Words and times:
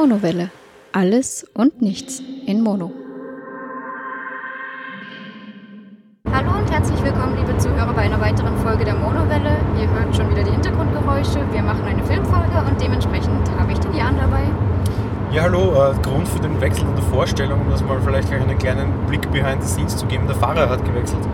Monowelle. 0.00 0.52
Alles 0.92 1.44
und 1.54 1.82
nichts 1.82 2.22
in 2.46 2.62
Mono. 2.62 2.92
Hallo 6.32 6.56
und 6.56 6.70
herzlich 6.70 7.02
willkommen, 7.02 7.36
liebe 7.36 7.58
Zuhörer, 7.58 7.92
bei 7.94 8.02
einer 8.02 8.20
weiteren 8.20 8.56
Folge 8.58 8.84
der 8.84 8.94
Monowelle. 8.94 9.56
Ihr 9.76 9.90
hört 9.90 10.14
schon 10.14 10.30
wieder 10.30 10.44
die 10.44 10.52
Hintergrundgeräusche. 10.52 11.40
Wir 11.50 11.62
machen 11.62 11.82
eine 11.84 12.04
Filmfolge 12.04 12.64
und 12.64 12.80
dementsprechend 12.80 13.50
habe 13.58 13.72
ich 13.72 13.80
den 13.80 13.92
Jan 13.92 14.16
dabei. 14.16 14.44
Ja, 15.32 15.42
hallo. 15.42 15.72
Äh, 15.74 15.94
Grund 16.02 16.28
für 16.28 16.38
den 16.38 16.60
Wechsel 16.60 16.86
in 16.86 16.94
der 16.94 17.04
Vorstellung, 17.06 17.60
um 17.62 17.70
das 17.70 17.82
mal 17.82 18.00
vielleicht 18.00 18.28
gleich 18.28 18.40
einen 18.40 18.56
kleinen 18.56 18.92
Blick 19.08 19.28
behind 19.32 19.64
the 19.64 19.68
scenes 19.68 19.96
zu 19.96 20.06
geben. 20.06 20.28
Der 20.28 20.36
Fahrer 20.36 20.68
hat 20.68 20.84
gewechselt. 20.84 21.26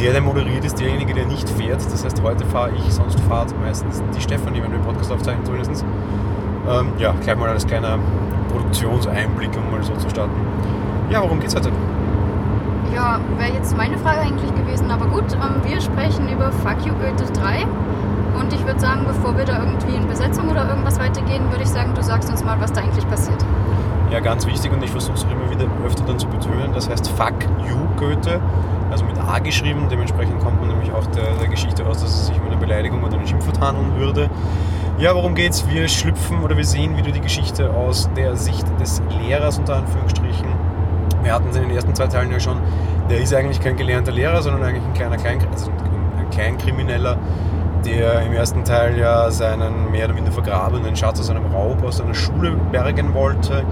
Der, 0.00 0.10
der 0.10 0.20
moderiert, 0.20 0.64
ist 0.64 0.80
derjenige, 0.80 1.14
der 1.14 1.26
nicht 1.26 1.48
fährt. 1.48 1.80
Das 1.84 2.04
heißt, 2.04 2.20
heute 2.22 2.44
fahre 2.46 2.72
ich, 2.74 2.92
sonst 2.92 3.20
fahrt 3.20 3.54
meistens 3.60 4.02
die 4.16 4.20
Stefanie, 4.20 4.60
wenn 4.60 4.72
wir 4.72 4.78
den 4.78 4.84
Podcast 4.84 5.12
aufzeichnen 5.12 5.44
zumindest. 5.46 5.84
Ähm, 6.70 6.92
ja, 6.98 7.12
gleich 7.20 7.36
mal 7.36 7.48
als 7.48 7.66
kleiner 7.66 7.98
Produktionseinblick, 8.52 9.50
um 9.56 9.72
mal 9.72 9.82
so 9.82 9.92
zu 9.96 10.08
starten. 10.08 10.34
Ja, 11.10 11.20
worum 11.20 11.40
geht's 11.40 11.56
heute? 11.56 11.70
Ja, 12.94 13.18
wäre 13.38 13.52
jetzt 13.52 13.76
meine 13.76 13.98
Frage 13.98 14.20
eigentlich 14.20 14.54
gewesen, 14.54 14.88
aber 14.90 15.06
gut, 15.06 15.32
ähm, 15.32 15.62
wir 15.64 15.80
sprechen 15.80 16.28
über 16.28 16.52
Fuck 16.52 16.86
You 16.86 16.92
Goethe 16.94 17.24
3. 17.32 17.66
Und 18.38 18.52
ich 18.52 18.64
würde 18.64 18.78
sagen, 18.78 19.04
bevor 19.06 19.36
wir 19.36 19.44
da 19.44 19.58
irgendwie 19.58 19.96
in 19.96 20.06
Besetzung 20.06 20.48
oder 20.48 20.68
irgendwas 20.68 21.00
weitergehen, 21.00 21.50
würde 21.50 21.64
ich 21.64 21.68
sagen, 21.68 21.92
du 21.94 22.02
sagst 22.02 22.30
uns 22.30 22.44
mal, 22.44 22.60
was 22.60 22.72
da 22.72 22.80
eigentlich 22.82 23.08
passiert. 23.08 23.44
Ja, 24.12 24.20
ganz 24.20 24.46
wichtig 24.46 24.72
und 24.72 24.82
ich 24.82 24.90
versuche 24.90 25.14
es 25.14 25.24
immer 25.24 25.50
wieder 25.50 25.66
öfter 25.84 26.04
dann 26.04 26.18
zu 26.18 26.26
betonen, 26.28 26.72
das 26.74 26.88
heißt 26.88 27.08
Fuck 27.10 27.34
You 27.68 27.76
Goethe, 27.96 28.40
also 28.90 29.04
mit 29.04 29.16
A 29.18 29.38
geschrieben, 29.38 29.86
dementsprechend 29.90 30.40
kommt 30.40 30.60
man 30.60 30.68
nämlich 30.68 30.92
auch 30.92 31.06
der, 31.06 31.34
der 31.40 31.48
Geschichte 31.48 31.86
aus, 31.86 32.00
dass 32.00 32.10
es 32.10 32.26
sich 32.28 32.40
um 32.40 32.46
eine 32.46 32.56
Beleidigung 32.56 33.02
oder 33.04 33.16
einen 33.16 33.26
Schimpfwort 33.26 33.60
handeln 33.60 33.96
würde. 33.96 34.30
Ja, 35.00 35.14
worum 35.14 35.34
geht's? 35.34 35.66
Wir 35.66 35.88
schlüpfen 35.88 36.42
oder 36.42 36.58
wir 36.58 36.64
sehen 36.66 36.94
wieder 36.94 37.10
die 37.10 37.22
Geschichte 37.22 37.70
aus 37.70 38.10
der 38.14 38.36
Sicht 38.36 38.66
des 38.78 39.00
Lehrers 39.22 39.58
unter 39.58 39.76
Anführungsstrichen. 39.76 40.44
Wir 41.22 41.32
hatten 41.32 41.48
es 41.48 41.56
in 41.56 41.62
den 41.62 41.70
ersten 41.70 41.94
zwei 41.94 42.06
Teilen 42.06 42.30
ja 42.30 42.38
schon. 42.38 42.58
Der 43.08 43.18
ist 43.18 43.32
eigentlich 43.32 43.62
kein 43.62 43.78
gelernter 43.78 44.12
Lehrer, 44.12 44.42
sondern 44.42 44.62
eigentlich 44.62 44.84
ein 44.84 44.92
kleiner 44.92 45.16
Klein, 45.16 45.38
also 45.50 45.70
ein 45.70 46.28
Kleinkrimineller, 46.28 47.16
der 47.82 48.26
im 48.26 48.34
ersten 48.34 48.62
Teil 48.62 48.98
ja 48.98 49.30
seinen 49.30 49.90
mehr 49.90 50.04
oder 50.04 50.12
minder 50.12 50.32
vergrabenen 50.32 50.94
Schatz 50.94 51.18
aus 51.18 51.30
einem 51.30 51.46
Raub 51.46 51.82
aus 51.82 51.96
seiner 51.96 52.12
Schule 52.12 52.54
bergen 52.70 53.14
wollte. 53.14 53.64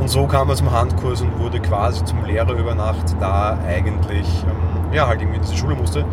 Und 0.00 0.08
so 0.08 0.26
kam 0.26 0.48
er 0.48 0.56
zum 0.56 0.72
Handkurs 0.72 1.20
und 1.20 1.38
wurde 1.38 1.60
quasi 1.60 2.02
zum 2.02 2.24
Lehrer 2.24 2.54
über 2.54 2.74
Nacht, 2.74 3.14
da 3.20 3.58
eigentlich 3.68 4.26
ähm, 4.48 4.94
ja, 4.94 5.06
halt 5.06 5.20
irgendwie 5.20 5.36
in 5.36 5.42
diese 5.42 5.56
Schule 5.58 5.74
musste 5.74 6.06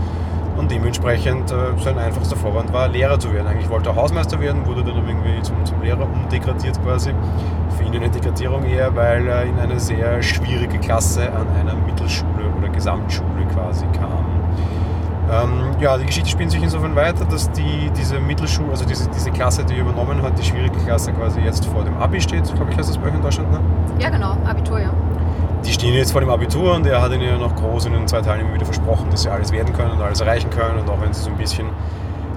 und 0.59 0.69
dementsprechend 0.69 1.51
äh, 1.51 1.55
sein 1.81 1.97
einfachster 1.97 2.35
Vorwand 2.35 2.73
war, 2.73 2.89
Lehrer 2.89 3.17
zu 3.17 3.33
werden. 3.33 3.47
Eigentlich 3.47 3.69
wollte 3.69 3.89
er 3.89 3.95
Hausmeister 3.95 4.39
werden, 4.41 4.65
wurde 4.65 4.83
dann 4.83 4.97
irgendwie 4.97 5.41
zum, 5.41 5.55
zum 5.65 5.81
Lehrer 5.81 6.03
umdegradiert 6.03 6.81
quasi. 6.83 7.13
Für 7.77 7.83
ihn 7.85 7.95
eine 7.95 8.09
Degradierung 8.09 8.65
eher, 8.65 8.93
weil 8.95 9.25
er 9.25 9.43
in 9.43 9.57
eine 9.57 9.79
sehr 9.79 10.21
schwierige 10.21 10.77
Klasse 10.77 11.31
an 11.31 11.47
einer 11.59 11.75
Mittelschule 11.75 12.51
oder 12.57 12.67
Gesamtschule 12.67 13.45
quasi 13.53 13.85
kam. 13.97 14.25
Ähm, 15.31 15.71
ja, 15.79 15.97
die 15.97 16.05
Geschichte 16.05 16.29
spielt 16.29 16.51
sich 16.51 16.61
insofern 16.61 16.95
weiter, 16.95 17.23
dass 17.23 17.49
die, 17.51 17.89
diese 17.95 18.19
Mittelschule, 18.19 18.71
also 18.71 18.83
diese, 18.83 19.09
diese 19.09 19.31
Klasse, 19.31 19.63
die 19.63 19.75
er 19.75 19.81
übernommen 19.81 20.21
hat, 20.21 20.37
die 20.37 20.43
schwierige 20.43 20.77
Klasse 20.79 21.13
quasi 21.13 21.39
jetzt 21.39 21.65
vor 21.67 21.83
dem 21.85 21.95
Abi 21.97 22.19
steht, 22.19 22.43
glaube 22.55 22.71
ich, 22.71 22.77
heißt 22.77 22.89
das 22.89 22.97
bei 22.97 23.07
euch 23.07 23.13
in 23.13 23.21
Deutschland, 23.21 23.51
ne? 23.51 23.59
Ja, 23.99 24.09
genau, 24.09 24.35
Abitur, 24.45 24.79
ja 24.79 24.91
die 25.65 25.71
stehen 25.73 25.93
jetzt 25.93 26.11
vor 26.11 26.21
dem 26.21 26.29
Abitur 26.29 26.75
und 26.75 26.85
er 26.85 27.01
hat 27.01 27.11
ihnen 27.11 27.23
ja 27.23 27.37
noch 27.37 27.55
groß 27.55 27.85
in 27.85 27.93
den 27.93 28.07
zwei 28.07 28.21
Teilen 28.21 28.41
immer 28.41 28.53
wieder 28.53 28.65
versprochen, 28.65 29.07
dass 29.11 29.23
sie 29.23 29.29
alles 29.29 29.51
werden 29.51 29.73
können 29.73 29.91
und 29.91 30.01
alles 30.01 30.21
erreichen 30.21 30.49
können 30.49 30.79
und 30.79 30.89
auch 30.89 31.01
wenn 31.01 31.13
sie 31.13 31.21
so 31.21 31.29
ein 31.29 31.37
bisschen 31.37 31.67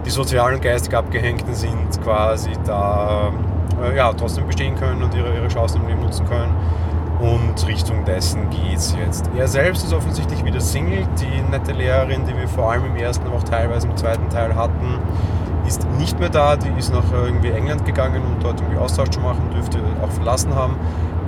die 0.05 0.11
sozial 0.11 0.55
und 0.55 0.63
geistig 0.63 0.95
abgehängten 0.95 1.55
sind, 1.55 2.03
quasi 2.03 2.51
da 2.65 3.33
äh, 3.83 3.97
ja, 3.97 4.13
trotzdem 4.13 4.47
bestehen 4.47 4.75
können 4.75 5.03
und 5.03 5.15
ihre, 5.15 5.35
ihre 5.35 5.49
Chancen 5.49 5.83
im 5.83 5.89
Leben 5.89 6.03
nutzen 6.03 6.27
können. 6.27 6.55
Und 7.21 7.67
Richtung 7.69 8.05
dessen 8.05 8.51
geht 8.51 8.79
es 8.79 8.97
jetzt. 8.99 9.31
Er 9.39 9.47
selbst 9.47 9.85
ist 9.85 9.93
offensichtlich 9.93 10.45
wieder 10.45 10.61
Single. 10.61 11.07
Die 11.21 11.51
nette 11.51 11.71
Lehrerin, 11.71 12.27
die 12.27 12.37
wir 12.37 12.49
vor 12.49 12.73
allem 12.73 12.85
im 12.87 12.97
ersten, 12.97 13.25
aber 13.27 13.37
auch 13.37 13.45
teilweise 13.45 13.87
im 13.87 13.97
zweiten 13.97 14.29
Teil 14.29 14.57
hatten, 14.57 14.99
ist 15.65 15.89
nicht 15.99 16.19
mehr 16.19 16.31
da. 16.31 16.57
Die 16.57 16.71
ist 16.77 16.93
nach 16.93 17.05
irgendwie 17.13 17.51
England 17.51 17.85
gegangen 17.85 18.23
und 18.25 18.43
dort 18.43 18.61
irgendwie 18.61 18.79
Austausch 18.79 19.11
zu 19.11 19.21
machen, 19.21 19.51
dürfte 19.55 19.79
auch 20.03 20.11
verlassen 20.11 20.53
haben. 20.53 20.75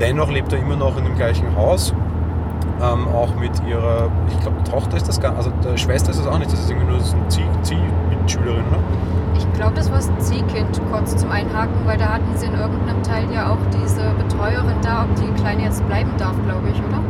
Dennoch 0.00 0.30
lebt 0.30 0.52
er 0.52 0.58
immer 0.58 0.76
noch 0.76 0.96
in 0.98 1.04
dem 1.04 1.14
gleichen 1.14 1.54
Haus. 1.56 1.94
Ähm, 2.82 3.06
auch 3.08 3.34
mit 3.36 3.52
ihrer, 3.68 4.10
ich 4.28 4.40
glaube, 4.40 4.62
Tochter 4.64 4.96
ist 4.96 5.08
das 5.08 5.20
gar 5.20 5.36
also 5.36 5.50
der 5.62 5.76
Schwester 5.76 6.10
ist 6.10 6.18
das 6.18 6.26
auch 6.26 6.38
nicht, 6.38 6.52
das 6.52 6.60
ist 6.60 6.70
irgendwie 6.70 6.90
nur 6.90 7.00
so 7.00 7.16
eine 7.16 7.28
Zieh-Mitschülerin, 7.28 8.64
ne? 8.70 8.78
Ich 9.36 9.52
glaube, 9.52 9.74
das 9.76 9.90
war 9.90 9.98
das 9.98 10.10
Ziehkind 10.18 10.80
kurz 10.90 11.16
zum 11.16 11.30
Einhaken, 11.30 11.86
weil 11.86 11.96
da 11.96 12.14
hatten 12.14 12.36
sie 12.36 12.46
in 12.46 12.54
irgendeinem 12.54 13.02
Teil 13.04 13.24
ja 13.32 13.52
auch 13.52 13.58
diese 13.70 14.02
Betreuerin 14.18 14.76
da, 14.82 15.04
ob 15.04 15.14
die 15.14 15.40
Kleine 15.40 15.62
jetzt 15.62 15.86
bleiben 15.86 16.10
darf, 16.18 16.34
glaube 16.44 16.68
ich, 16.72 16.78
oder? 16.78 17.00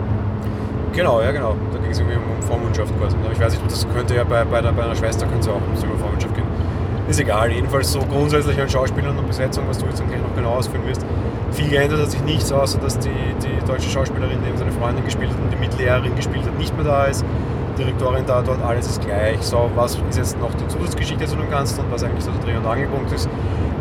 Genau, 0.93 1.23
ja 1.23 1.33
genau. 1.33 1.57
Da 1.73 1.79
ging 1.79 1.91
es 1.91 1.99
irgendwie 1.99 2.19
um 2.19 2.43
Vormundschaft 2.43 2.93
quasi. 3.01 3.17
Aber 3.25 3.33
ich 3.33 3.41
weiß 3.41 3.53
nicht, 3.53 3.65
das 3.65 3.87
könnte 3.95 4.15
ja 4.15 4.25
bei, 4.25 4.45
bei, 4.45 4.61
der, 4.61 4.73
bei 4.73 4.85
einer 4.85 4.95
Schwester 4.95 5.27
könnte 5.27 5.41
es 5.41 5.49
auch 5.49 5.57
um 5.57 5.89
über 5.89 5.99
Vormundschaft 5.99 6.35
gehen. 6.35 6.47
Ist 7.09 7.21
egal, 7.21 7.51
jedenfalls 7.51 7.91
so 7.91 8.01
grundsätzlich 8.01 8.61
an 8.61 8.69
Schauspielern 8.69 9.19
und 9.19 9.27
Besetzung, 9.27 9.65
was 9.69 9.79
du 9.79 9.87
jetzt 9.87 10.01
dann 10.01 10.09
gleich 10.09 10.23
noch 10.23 10.35
genau 10.37 10.51
ausführen 10.51 10.87
wirst 10.87 11.05
viel 11.55 11.69
geändert 11.69 12.01
hat 12.01 12.11
sich 12.11 12.23
nichts, 12.23 12.53
außer 12.53 12.79
dass 12.79 12.99
die, 12.99 13.09
die 13.09 13.67
deutsche 13.67 13.89
Schauspielerin, 13.89 14.39
die 14.43 14.49
eben 14.49 14.59
seine 14.59 14.73
Freundin 14.73 15.05
gespielt 15.05 15.31
hat 15.31 15.39
und 15.39 15.53
die 15.53 15.57
Mitlehrerin 15.57 16.15
gespielt 16.15 16.45
hat, 16.45 16.59
nicht 16.59 16.75
mehr 16.77 16.85
da 16.85 17.05
ist. 17.05 17.25
Direktorin 17.79 18.25
da, 18.27 18.43
dort 18.43 18.63
alles 18.63 18.87
ist 18.87 19.05
gleich. 19.05 19.41
So, 19.41 19.71
was 19.75 19.97
ist 20.09 20.17
jetzt 20.17 20.39
noch 20.39 20.55
die 20.55 20.67
Zusatzgeschichte 20.69 21.27
zu 21.27 21.37
dem 21.37 21.51
Ganzen 21.51 21.81
und 21.81 21.91
was 21.91 22.05
eigentlich 22.05 22.25
so 22.25 22.31
der 22.31 22.41
Dreh- 22.41 22.57
und 22.57 22.67
Angelpunkt 22.67 23.13
ist? 23.13 23.29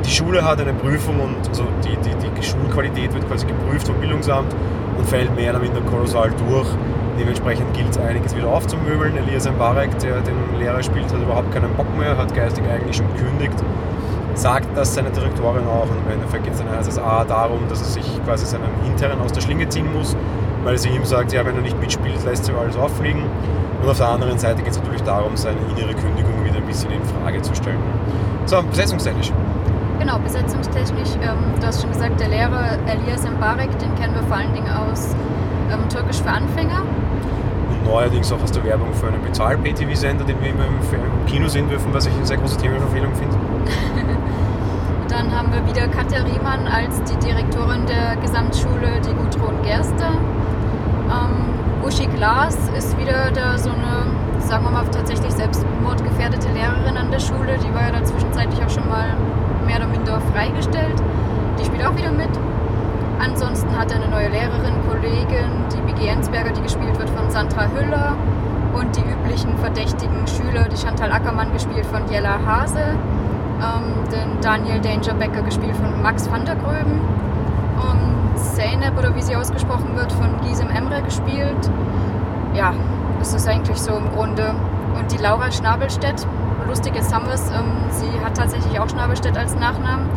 Die 0.04 0.10
Schule 0.10 0.44
hat 0.44 0.60
eine 0.60 0.74
Prüfung 0.74 1.20
und 1.20 1.48
also 1.48 1.66
die, 1.84 1.96
die, 1.98 2.30
die 2.36 2.44
Schulqualität 2.44 3.14
wird 3.14 3.28
quasi 3.28 3.46
geprüft 3.46 3.88
vom 3.88 4.00
Bildungsamt 4.00 4.54
und 4.98 5.08
fällt 5.08 5.34
mehr 5.36 5.52
oder 5.52 5.60
minder 5.60 5.82
kolossal 5.82 6.32
durch. 6.48 6.68
Dementsprechend 7.20 7.72
gilt 7.76 7.92
es 7.92 7.98
einiges 8.00 8.36
wieder 8.36 8.48
aufzumöbeln. 8.48 9.16
Elias 9.16 9.48
Mbarek, 9.48 9.98
der 10.00 10.22
den 10.22 10.36
Lehrer 10.60 10.82
spielt, 10.82 11.06
hat 11.14 11.22
überhaupt 11.22 11.52
keinen 11.54 11.72
Bock 11.76 11.86
mehr, 11.98 12.18
hat 12.18 12.34
geistig 12.34 12.64
eigentlich 12.68 12.98
schon 12.98 13.08
gekündigt 13.16 13.64
sagt 14.36 14.68
das 14.76 14.94
seine 14.94 15.10
Direktorin 15.12 15.66
auch. 15.68 15.90
Und 15.90 15.98
im 16.06 16.14
Endeffekt 16.14 16.44
geht 16.46 16.54
es 16.54 16.60
dann 16.60 16.70
als 16.70 16.98
A 16.98 17.24
darum, 17.24 17.60
dass 17.70 17.80
er 17.80 17.88
sich 17.88 18.26
quasi 18.26 18.46
seinen 18.46 18.70
Hinteren 18.84 19.22
aus 19.22 19.32
der 19.32 19.42
Schlinge 19.42 19.68
ziehen 19.70 19.92
muss, 19.94 20.16
weil 20.64 20.78
sie 20.78 20.90
ihm 20.90 21.06
sagt, 21.06 21.34
ja, 21.34 21.46
wenn 21.46 21.56
er 21.56 21.62
nicht 21.62 21.80
mitspielt, 21.80 22.24
lässt 22.26 22.46
sie 22.46 22.54
alles 22.54 22.76
auffliegen. 22.78 23.24
Und 23.82 23.90
auf 23.90 23.98
der 23.98 24.08
anderen 24.08 24.38
Seite 24.38 24.62
geht 24.62 24.72
es 24.72 24.80
natürlich 24.80 25.04
darum, 25.04 25.36
seine 25.36 25.58
innere 25.76 25.94
Kündigung 25.94 26.44
wieder 26.44 26.58
ein 26.58 26.66
bisschen 26.66 26.92
in 26.92 27.04
Frage 27.04 27.42
zu 27.42 27.54
stellen. 27.54 27.80
So, 28.46 28.62
besetzungstechnisch. 28.64 29.32
Genau, 30.00 30.20
besetzungstechnisch. 30.20 31.10
Ähm, 31.22 31.60
du 31.60 31.68
hast 31.68 31.82
schon 31.82 31.92
gesagt, 31.92 32.20
der 32.20 32.30
Lehrer 32.30 32.78
Elias 32.88 33.24
Mbarek, 33.24 33.78
den 33.80 33.94
kennen 33.96 34.16
wir 34.16 34.24
vor 34.24 34.38
allen 34.38 34.54
Dingen 34.54 34.70
aus 34.70 35.16
ähm, 35.72 35.88
Türkisch 35.90 36.22
für 36.22 36.30
Anfänger. 36.30 36.84
Neuerdings 37.84 38.32
auch 38.32 38.42
aus 38.42 38.52
der 38.52 38.64
Werbung 38.64 38.94
für 38.94 39.08
einen 39.08 39.22
Bezahl-PTV-Sender, 39.22 40.24
den 40.24 40.42
wir 40.42 40.50
immer 40.50 40.66
im 40.66 41.26
Kino 41.26 41.48
sehen 41.48 41.70
dürfen, 41.70 41.94
was 41.94 42.06
ich 42.06 42.14
eine 42.14 42.26
sehr 42.26 42.38
große 42.38 42.58
Themenverfehlung 42.58 43.14
finde. 43.16 43.36
Dann 45.10 45.32
haben 45.36 45.54
wir 45.54 45.66
wieder 45.68 45.88
Katja 45.88 46.24
Riemann 46.24 46.68
als 46.68 47.02
die 47.04 47.18
Direktorin 47.18 47.86
der 47.86 48.16
Gesamtschule, 48.18 49.02
die 49.06 49.14
Gudrun 49.14 49.62
Gerste. 49.62 50.06
Ähm, 50.06 51.86
Uschi 51.86 52.08
Glas 52.08 52.58
ist 52.78 52.98
wieder 52.98 53.30
da 53.32 53.58
so 53.58 53.70
eine, 53.70 54.42
sagen 54.42 54.64
wir 54.64 54.72
mal, 54.72 54.86
tatsächlich 54.92 55.32
selbstmordgefährdete 55.34 56.48
Lehrerin 56.50 56.98
an 56.98 57.12
der 57.12 57.20
Schule. 57.20 57.58
Die 57.64 57.74
war 57.74 57.84
ja 57.84 57.92
da 57.92 58.04
zwischenzeitlich 58.04 58.64
auch 58.64 58.70
schon 58.70 58.88
mal 58.88 59.06
mehr 59.68 59.78
oder 59.78 59.88
minder 59.88 60.22
freigestellt. 60.34 61.02
Die 61.60 61.66
spielt 61.66 61.86
auch 61.86 61.96
wieder 61.96 62.12
mit. 62.12 62.30
Ansonsten 63.20 63.78
hat 63.78 63.92
er 63.92 63.98
eine 63.98 64.10
neue 64.10 64.30
Lehrerin, 64.30 64.74
Kollegin, 64.90 65.52
die 65.72 65.82
Biggie 65.82 66.08
Ensberger, 66.08 66.52
die 66.52 66.62
gespielt 66.62 66.98
wird 66.98 67.10
von 67.10 67.30
Sandra 67.30 67.68
Hüller. 67.68 68.16
Und 68.74 68.96
die 68.96 69.02
üblichen 69.02 69.56
verdächtigen 69.60 70.26
Schüler, 70.28 70.68
die 70.68 70.78
Chantal 70.78 71.12
Ackermann 71.12 71.54
gespielt 71.54 71.86
von 71.86 72.10
Jella 72.10 72.40
Hase 72.44 72.98
ähm, 73.64 74.10
den 74.12 74.42
Daniel 74.42 74.80
Danger 74.80 75.14
Becker 75.14 75.42
gespielt 75.42 75.76
von 75.76 76.02
Max 76.02 76.30
van 76.30 76.46
der 76.46 76.56
Gröben. 76.56 77.00
Und 77.78 78.38
Zeynep, 78.38 78.98
oder 78.98 79.16
wie 79.16 79.22
sie 79.22 79.36
ausgesprochen 79.36 79.96
wird, 79.96 80.12
von 80.12 80.30
Gisem 80.42 80.70
Emre 80.70 81.02
gespielt. 81.02 81.70
Ja, 82.54 82.74
das 83.20 83.34
ist 83.34 83.48
eigentlich 83.48 83.78
so 83.78 83.96
im 83.96 84.12
Grunde. 84.12 84.54
Und 84.98 85.12
die 85.12 85.18
Laura 85.18 85.52
Schnabelstedt, 85.52 86.28
lustig 86.68 86.96
jetzt 86.96 87.14
haben 87.14 87.26
wir 87.26 87.34
es, 87.34 87.50
ähm, 87.50 87.72
sie 87.90 88.24
hat 88.24 88.38
tatsächlich 88.38 88.80
auch 88.80 88.90
Schnabelstedt 88.90 89.38
als 89.38 89.56
Nachnamen. 89.56 90.08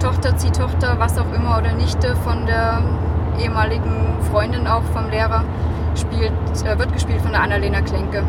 Tochter, 0.00 0.36
Ziehtochter, 0.36 0.98
was 0.98 1.18
auch 1.18 1.32
immer, 1.34 1.58
oder 1.58 1.72
Nichte 1.72 2.16
von 2.16 2.46
der 2.46 2.82
ehemaligen 3.38 4.16
Freundin 4.30 4.66
auch 4.66 4.82
vom 4.94 5.10
Lehrer, 5.10 5.44
spielt, 5.94 6.32
äh, 6.64 6.78
wird 6.78 6.92
gespielt 6.92 7.20
von 7.20 7.32
der 7.32 7.42
Annalena 7.42 7.80
Klenke. 7.82 8.22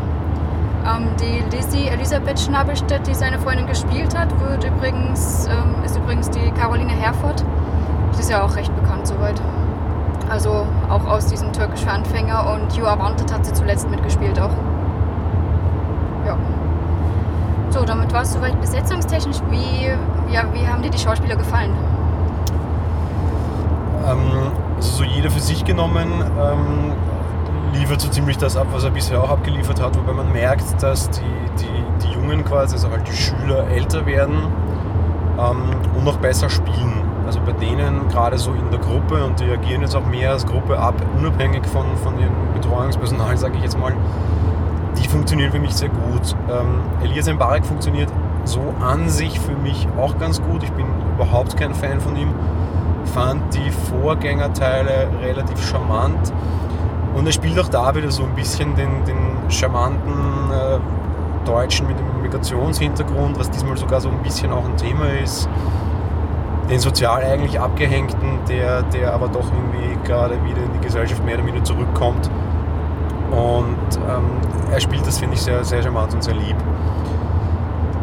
Ähm, 0.84 1.08
die 1.20 1.56
Lizzie 1.56 1.88
Elisabeth 1.88 2.40
Schnabelstedt, 2.40 3.06
die 3.06 3.14
seine 3.14 3.38
Freundin 3.38 3.66
gespielt 3.66 4.16
hat, 4.16 4.28
wird 4.40 4.64
übrigens, 4.64 5.46
ähm, 5.46 5.84
ist 5.84 5.96
übrigens 5.96 6.28
die 6.30 6.50
Caroline 6.52 6.90
Herford. 6.92 7.44
Die 8.14 8.20
ist 8.20 8.30
ja 8.30 8.42
auch 8.44 8.54
recht 8.54 8.74
bekannt 8.74 9.06
soweit. 9.06 9.40
Also 10.28 10.66
auch 10.88 11.06
aus 11.06 11.26
diesem 11.26 11.52
Türkisch 11.52 11.80
für 11.80 11.90
Anfänger 11.90 12.52
und 12.52 12.76
You 12.76 12.84
Are 12.84 12.98
Wanted 12.98 13.32
hat 13.32 13.46
sie 13.46 13.52
zuletzt 13.52 13.88
mitgespielt 13.90 14.38
auch. 14.40 14.50
Ja. 16.26 16.36
So, 17.72 17.84
damit 17.86 18.12
war 18.12 18.22
es 18.22 18.34
soweit 18.34 18.60
besetzungstechnisch. 18.60 19.38
Wie, 19.48 19.86
ja, 20.32 20.44
wie 20.52 20.66
haben 20.66 20.82
dir 20.82 20.90
die 20.90 20.98
Schauspieler 20.98 21.36
gefallen? 21.36 21.74
Ähm, 24.06 24.52
also 24.76 24.96
so 24.98 25.04
jeder 25.04 25.30
für 25.30 25.40
sich 25.40 25.64
genommen 25.64 26.08
ähm, 26.22 26.92
liefert 27.72 28.02
so 28.02 28.08
ziemlich 28.08 28.36
das 28.36 28.58
ab, 28.58 28.66
was 28.72 28.84
er 28.84 28.90
bisher 28.90 29.22
auch 29.22 29.30
abgeliefert 29.30 29.80
hat, 29.80 29.96
wobei 29.96 30.12
man 30.12 30.30
merkt, 30.32 30.82
dass 30.82 31.08
die, 31.10 31.20
die, 31.58 32.06
die 32.06 32.12
Jungen 32.12 32.44
quasi, 32.44 32.74
also 32.74 32.90
halt 32.90 33.08
die 33.08 33.16
Schüler 33.16 33.66
älter 33.68 34.04
werden 34.04 34.48
ähm, 35.38 35.96
und 35.96 36.04
noch 36.04 36.18
besser 36.18 36.50
spielen. 36.50 37.02
Also 37.24 37.40
bei 37.40 37.52
denen 37.52 38.06
gerade 38.08 38.36
so 38.36 38.52
in 38.52 38.70
der 38.70 38.80
Gruppe 38.80 39.24
und 39.24 39.40
die 39.40 39.50
agieren 39.50 39.80
jetzt 39.80 39.96
auch 39.96 40.04
mehr 40.04 40.32
als 40.32 40.44
Gruppe 40.44 40.78
ab, 40.78 40.94
unabhängig 41.16 41.64
von, 41.66 41.86
von 42.02 42.18
ihrem 42.18 42.34
Betreuungspersonal, 42.52 43.38
sage 43.38 43.56
ich 43.56 43.62
jetzt 43.62 43.78
mal, 43.78 43.94
die 45.02 45.08
funktionieren 45.08 45.52
für 45.52 45.58
mich 45.58 45.74
sehr 45.74 45.88
gut. 45.88 46.36
Ähm, 46.50 46.80
Elias 47.02 47.30
Mbarek 47.30 47.66
funktioniert 47.66 48.10
so 48.44 48.60
an 48.80 49.08
sich 49.08 49.38
für 49.40 49.54
mich 49.56 49.86
auch 49.98 50.18
ganz 50.18 50.40
gut. 50.40 50.62
Ich 50.62 50.72
bin 50.72 50.86
überhaupt 51.14 51.56
kein 51.56 51.74
Fan 51.74 52.00
von 52.00 52.16
ihm. 52.16 52.32
Fand 53.12 53.42
die 53.54 53.70
Vorgängerteile 53.70 55.08
relativ 55.22 55.62
charmant. 55.66 56.32
Und 57.14 57.26
er 57.26 57.32
spielt 57.32 57.58
auch 57.58 57.68
da 57.68 57.94
wieder 57.94 58.10
so 58.10 58.22
ein 58.22 58.34
bisschen 58.34 58.74
den, 58.74 59.04
den 59.04 59.50
charmanten 59.50 60.50
äh, 60.50 60.78
Deutschen 61.44 61.86
mit 61.86 61.98
dem 61.98 62.22
Migrationshintergrund, 62.22 63.38
was 63.38 63.50
diesmal 63.50 63.76
sogar 63.76 64.00
so 64.00 64.08
ein 64.08 64.22
bisschen 64.22 64.52
auch 64.52 64.64
ein 64.64 64.76
Thema 64.76 65.06
ist. 65.22 65.48
Den 66.70 66.78
sozial 66.78 67.22
eigentlich 67.24 67.60
Abgehängten, 67.60 68.38
der, 68.48 68.82
der 68.82 69.12
aber 69.12 69.28
doch 69.28 69.44
irgendwie 69.52 69.98
gerade 70.06 70.42
wieder 70.44 70.62
in 70.62 70.72
die 70.72 70.80
Gesellschaft 70.80 71.22
mehr 71.24 71.34
oder 71.34 71.46
weniger 71.46 71.64
zurückkommt. 71.64 72.30
Und 73.32 73.96
ähm, 73.96 74.30
er 74.70 74.80
spielt 74.80 75.06
das, 75.06 75.18
finde 75.18 75.34
ich, 75.34 75.42
sehr, 75.42 75.64
sehr 75.64 75.82
charmant 75.82 76.12
und 76.12 76.22
sehr 76.22 76.34
lieb. 76.34 76.56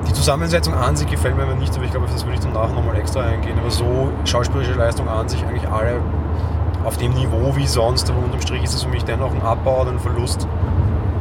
Die 0.07 0.13
Zusammensetzung 0.13 0.73
an 0.73 0.95
sich 0.95 1.07
gefällt 1.07 1.37
mir 1.37 1.45
nicht, 1.55 1.75
aber 1.75 1.85
ich 1.85 1.91
glaube, 1.91 2.07
das 2.11 2.25
würde 2.25 2.35
ich 2.35 2.39
danach 2.39 2.73
nochmal 2.73 2.97
extra 2.97 3.21
eingehen. 3.21 3.57
Aber 3.59 3.69
so 3.69 4.09
schauspielerische 4.25 4.73
Leistung 4.73 5.07
an 5.07 5.29
sich 5.29 5.45
eigentlich 5.45 5.69
alle 5.69 6.01
auf 6.83 6.97
dem 6.97 7.13
Niveau 7.13 7.55
wie 7.55 7.67
sonst, 7.67 8.09
aber 8.09 8.19
unterm 8.19 8.41
Strich 8.41 8.63
ist 8.63 8.73
es 8.73 8.83
für 8.83 8.89
mich 8.89 9.03
dennoch 9.03 9.31
ein 9.31 9.41
Abbau 9.41 9.81
oder 9.81 9.91
ein 9.91 9.99
Verlust, 9.99 10.47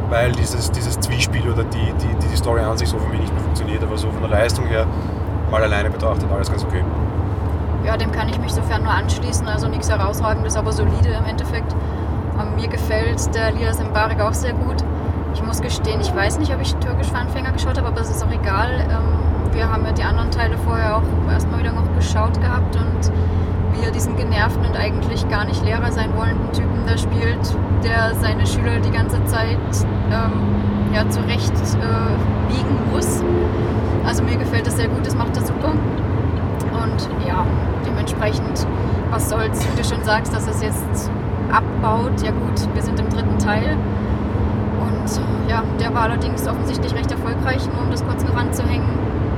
weil 0.08 0.32
dieses, 0.32 0.70
dieses 0.70 0.98
Zwiespel 1.00 1.42
oder 1.50 1.64
die, 1.64 1.92
die, 2.00 2.28
die 2.28 2.36
Story 2.36 2.62
an 2.62 2.78
sich 2.78 2.88
so 2.88 2.98
für 2.98 3.08
mich 3.08 3.20
nicht 3.20 3.34
mehr 3.34 3.42
funktioniert, 3.42 3.82
aber 3.82 3.98
so 3.98 4.10
von 4.10 4.22
der 4.22 4.30
Leistung 4.30 4.66
her 4.66 4.86
mal 5.50 5.62
alleine 5.62 5.90
betrachtet 5.90 6.30
alles 6.32 6.50
ganz 6.50 6.64
okay. 6.64 6.82
Ja, 7.84 7.96
dem 7.96 8.12
kann 8.12 8.28
ich 8.28 8.38
mich 8.38 8.52
sofern 8.52 8.82
nur 8.82 8.92
anschließen, 8.92 9.46
also 9.48 9.68
nichts 9.68 9.90
herausragendes, 9.90 10.56
aber 10.56 10.72
solide 10.72 11.10
im 11.10 11.24
Endeffekt. 11.24 11.74
Mir 12.56 12.68
gefällt 12.68 13.34
der 13.34 13.48
Elias 13.48 13.78
Mbarek 13.78 14.20
auch 14.20 14.32
sehr 14.32 14.52
gut. 14.52 14.84
Ich 15.32 15.42
muss 15.42 15.60
gestehen, 15.60 16.00
ich 16.00 16.14
weiß 16.14 16.38
nicht, 16.38 16.52
ob 16.52 16.60
ich 16.60 16.74
türkisch 16.76 17.12
Anfänger 17.12 17.52
geschaut 17.52 17.78
habe, 17.78 17.88
aber 17.88 18.00
es 18.00 18.10
ist 18.10 18.24
auch 18.24 18.30
egal. 18.30 18.80
Ähm, 18.90 19.52
wir 19.54 19.70
haben 19.70 19.84
ja 19.84 19.92
die 19.92 20.02
anderen 20.02 20.30
Teile 20.30 20.56
vorher 20.58 20.96
auch 20.96 21.32
erstmal 21.32 21.60
wieder 21.60 21.72
noch 21.72 21.92
geschaut 21.94 22.40
gehabt 22.40 22.76
und 22.76 23.12
wie 23.72 23.84
er 23.84 23.90
diesen 23.90 24.16
genervten 24.16 24.64
und 24.66 24.76
eigentlich 24.76 25.28
gar 25.28 25.44
nicht 25.44 25.64
Lehrer 25.64 25.92
sein 25.92 26.16
wollenden 26.16 26.52
Typen 26.52 26.84
da 26.86 26.96
spielt, 26.98 27.56
der 27.84 28.14
seine 28.14 28.46
Schüler 28.46 28.80
die 28.80 28.90
ganze 28.90 29.24
Zeit 29.26 29.58
ähm, 30.10 30.94
ja, 30.94 31.08
zurecht 31.08 31.52
äh, 31.52 32.52
biegen 32.52 32.78
muss. 32.92 33.22
Also 34.04 34.22
mir 34.22 34.36
gefällt 34.36 34.66
das 34.66 34.76
sehr 34.76 34.88
gut, 34.88 35.06
das 35.06 35.14
macht 35.14 35.36
er 35.36 35.42
super. 35.42 35.72
Und 35.72 37.26
ja, 37.26 37.44
dementsprechend, 37.86 38.66
was 39.10 39.28
soll's, 39.28 39.60
wie 39.60 39.80
du 39.80 39.84
schon 39.86 40.02
sagst, 40.02 40.34
dass 40.34 40.46
es 40.48 40.62
jetzt 40.62 41.10
abbaut. 41.50 42.22
Ja 42.22 42.30
gut, 42.30 42.74
wir 42.74 42.82
sind 42.82 42.98
im 43.00 43.08
dritten 43.08 43.38
Teil. 43.38 43.76
Und 44.80 45.20
ja, 45.48 45.62
der 45.80 45.94
war 45.94 46.02
allerdings 46.02 46.46
offensichtlich 46.46 46.94
recht 46.94 47.10
erfolgreich, 47.10 47.66
nur 47.72 47.82
um 47.84 47.90
das 47.90 48.04
kurz 48.06 48.24
noch 48.24 48.36
ranzuhängen. 48.36 48.88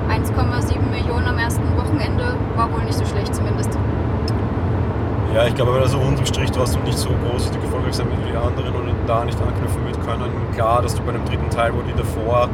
1,7 0.08 0.78
Millionen 0.90 1.26
am 1.26 1.38
ersten 1.38 1.64
Wochenende 1.76 2.34
war 2.56 2.72
wohl 2.72 2.82
nicht 2.82 2.98
so 2.98 3.04
schlecht 3.04 3.34
zumindest. 3.34 3.78
Ja, 5.34 5.46
ich 5.46 5.54
glaube 5.54 5.70
aber, 5.70 5.82
also 5.82 5.98
unterm 5.98 6.26
Strich 6.26 6.50
trotzdem 6.50 6.82
nicht 6.82 6.98
so 6.98 7.10
groß 7.10 7.52
erfolgreich 7.52 7.94
sein 7.94 8.08
wie 8.10 8.30
die 8.30 8.36
anderen 8.36 8.74
oder 8.74 8.90
da 9.06 9.24
nicht 9.24 9.40
anknüpfen 9.40 9.84
mit 9.84 10.00
können. 10.06 10.30
Klar, 10.54 10.82
dass 10.82 10.94
du 10.94 11.02
bei 11.02 11.12
dem 11.12 11.24
dritten 11.24 11.50
Teil, 11.50 11.72
wo 11.74 11.82
die 11.82 11.94
davor 11.94 12.48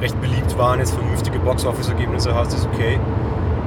recht 0.00 0.20
beliebt 0.20 0.56
waren, 0.58 0.78
jetzt 0.78 0.94
vernünftige 0.94 1.38
Box-Office-Ergebnisse 1.38 2.34
hast, 2.34 2.52
ist 2.52 2.68
okay. 2.72 2.98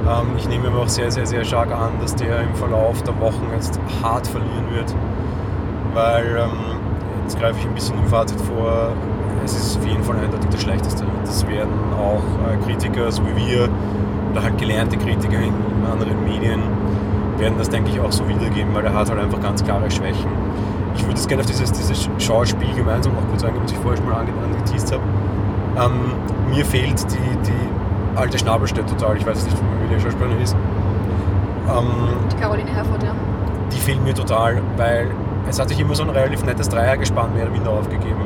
Ähm, 0.06 0.36
ich 0.36 0.48
nehme 0.48 0.68
aber 0.68 0.82
auch 0.82 0.88
sehr, 0.88 1.10
sehr, 1.10 1.26
sehr 1.26 1.44
stark 1.44 1.72
an, 1.72 1.92
dass 2.00 2.14
der 2.14 2.42
im 2.42 2.54
Verlauf 2.54 3.02
der 3.02 3.18
Wochen 3.20 3.46
jetzt 3.54 3.78
hart 4.02 4.26
verlieren 4.26 4.70
wird, 4.72 4.94
weil 5.94 6.38
ähm, 6.38 6.78
jetzt 7.22 7.38
greife 7.38 7.58
ich 7.58 7.66
ein 7.66 7.74
bisschen 7.74 7.98
im 7.98 8.06
Fazit 8.06 8.40
vor, 8.40 8.92
es 9.44 9.54
ist 9.54 9.78
auf 9.78 9.86
jeden 9.86 10.02
Fall 10.02 10.16
eindeutig 10.16 10.50
der 10.50 10.58
schlechteste. 10.58 11.04
Das 11.24 11.46
werden 11.46 11.72
auch 11.98 12.22
äh, 12.48 12.56
Kritiker, 12.64 13.10
so 13.10 13.22
wie 13.26 13.46
wir, 13.46 13.68
oder 14.32 14.42
halt 14.42 14.58
gelernte 14.58 14.96
Kritiker 14.96 15.38
in, 15.38 15.54
in 15.54 15.90
anderen 15.90 16.24
Medien, 16.24 16.62
werden 17.38 17.56
das, 17.58 17.70
denke 17.70 17.90
ich, 17.90 18.00
auch 18.00 18.12
so 18.12 18.28
wiedergeben, 18.28 18.74
weil 18.74 18.84
er 18.84 18.94
hat 18.94 19.08
halt 19.08 19.20
einfach 19.20 19.40
ganz 19.40 19.64
klare 19.64 19.90
Schwächen. 19.90 20.30
Ich 20.96 21.02
würde 21.02 21.14
jetzt 21.14 21.28
gerne 21.28 21.42
auf 21.42 21.48
dieses, 21.48 21.70
dieses 21.70 22.08
Schauspiel 22.18 22.74
gemeinsam 22.74 23.14
noch 23.14 23.26
kurz 23.28 23.44
eingehen, 23.44 23.62
was 23.62 23.72
ich 23.72 23.78
vorher 23.78 23.96
schon 23.96 24.08
mal 24.08 24.16
angeteased 24.16 24.92
habe. 24.92 25.02
Ähm, 25.76 26.50
mir 26.50 26.64
fehlt 26.64 27.04
die, 27.12 27.36
die 27.46 27.77
alte 28.18 28.38
Schnabelstedt 28.38 28.88
total. 28.88 29.16
Ich 29.16 29.26
weiß 29.26 29.44
nicht, 29.44 29.56
wie 29.56 29.94
die 29.94 30.00
Schauspielerin 30.00 30.40
ist. 30.40 30.56
Ähm, 31.68 31.86
die 32.32 32.36
Caroline 32.36 32.70
Herford, 32.70 33.02
ja. 33.02 33.14
Die 33.72 33.78
fehlt 33.78 34.02
mir 34.02 34.14
total, 34.14 34.60
weil 34.76 35.08
es 35.48 35.58
hat 35.58 35.68
sich 35.68 35.78
immer 35.80 35.94
so 35.94 36.02
ein 36.02 36.10
relativ 36.10 36.44
nettes 36.44 36.68
Dreiergespann 36.68 37.32
mehr 37.34 37.44
oder 37.44 37.52
minder 37.52 37.70
aufgegeben. 37.70 38.22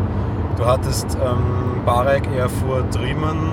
Du 0.56 0.66
hattest 0.66 1.16
ähm, 1.16 1.82
Barek, 1.84 2.28
Erfurt, 2.36 2.98
Riemann, 2.98 3.52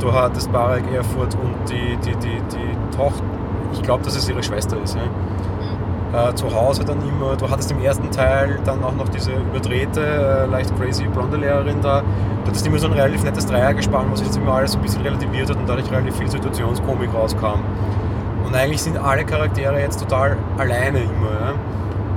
du 0.00 0.12
hattest 0.12 0.50
Barek, 0.52 0.84
Erfurt 0.92 1.34
und 1.34 1.54
die, 1.68 1.96
die, 1.96 2.16
die, 2.16 2.40
die 2.52 2.96
Tochter, 2.96 3.22
ich 3.72 3.82
glaube, 3.82 4.04
dass 4.04 4.16
es 4.16 4.28
ihre 4.28 4.42
Schwester 4.42 4.76
ist. 4.82 4.96
Ja? 4.96 5.02
Äh, 6.12 6.34
zu 6.34 6.54
Hause 6.54 6.84
dann 6.86 7.06
immer, 7.06 7.36
du 7.36 7.50
hattest 7.50 7.70
im 7.70 7.82
ersten 7.82 8.10
Teil 8.10 8.58
dann 8.64 8.82
auch 8.82 8.94
noch 8.94 9.10
diese 9.10 9.30
überdrehte, 9.32 10.00
äh, 10.00 10.46
leicht 10.46 10.74
crazy 10.78 11.04
blonde 11.04 11.36
Lehrerin 11.36 11.82
da. 11.82 12.00
Du 12.00 12.48
hattest 12.48 12.66
immer 12.66 12.78
so 12.78 12.86
ein 12.86 12.94
relativ 12.94 13.24
nettes 13.24 13.44
Dreiergespann, 13.44 14.10
wo 14.10 14.16
sich 14.16 14.26
jetzt 14.26 14.38
immer 14.38 14.54
alles 14.54 14.74
ein 14.74 14.80
bisschen 14.80 15.02
relativiert 15.02 15.50
hat 15.50 15.58
und 15.58 15.68
dadurch 15.68 15.90
relativ 15.90 16.16
viel 16.16 16.30
Situationskomik 16.30 17.12
rauskam. 17.12 17.60
Und 18.46 18.54
eigentlich 18.54 18.80
sind 18.80 18.96
alle 18.96 19.26
Charaktere 19.26 19.78
jetzt 19.80 20.00
total 20.00 20.38
alleine 20.56 21.00
immer. 21.00 21.30
Ja? 21.40 21.54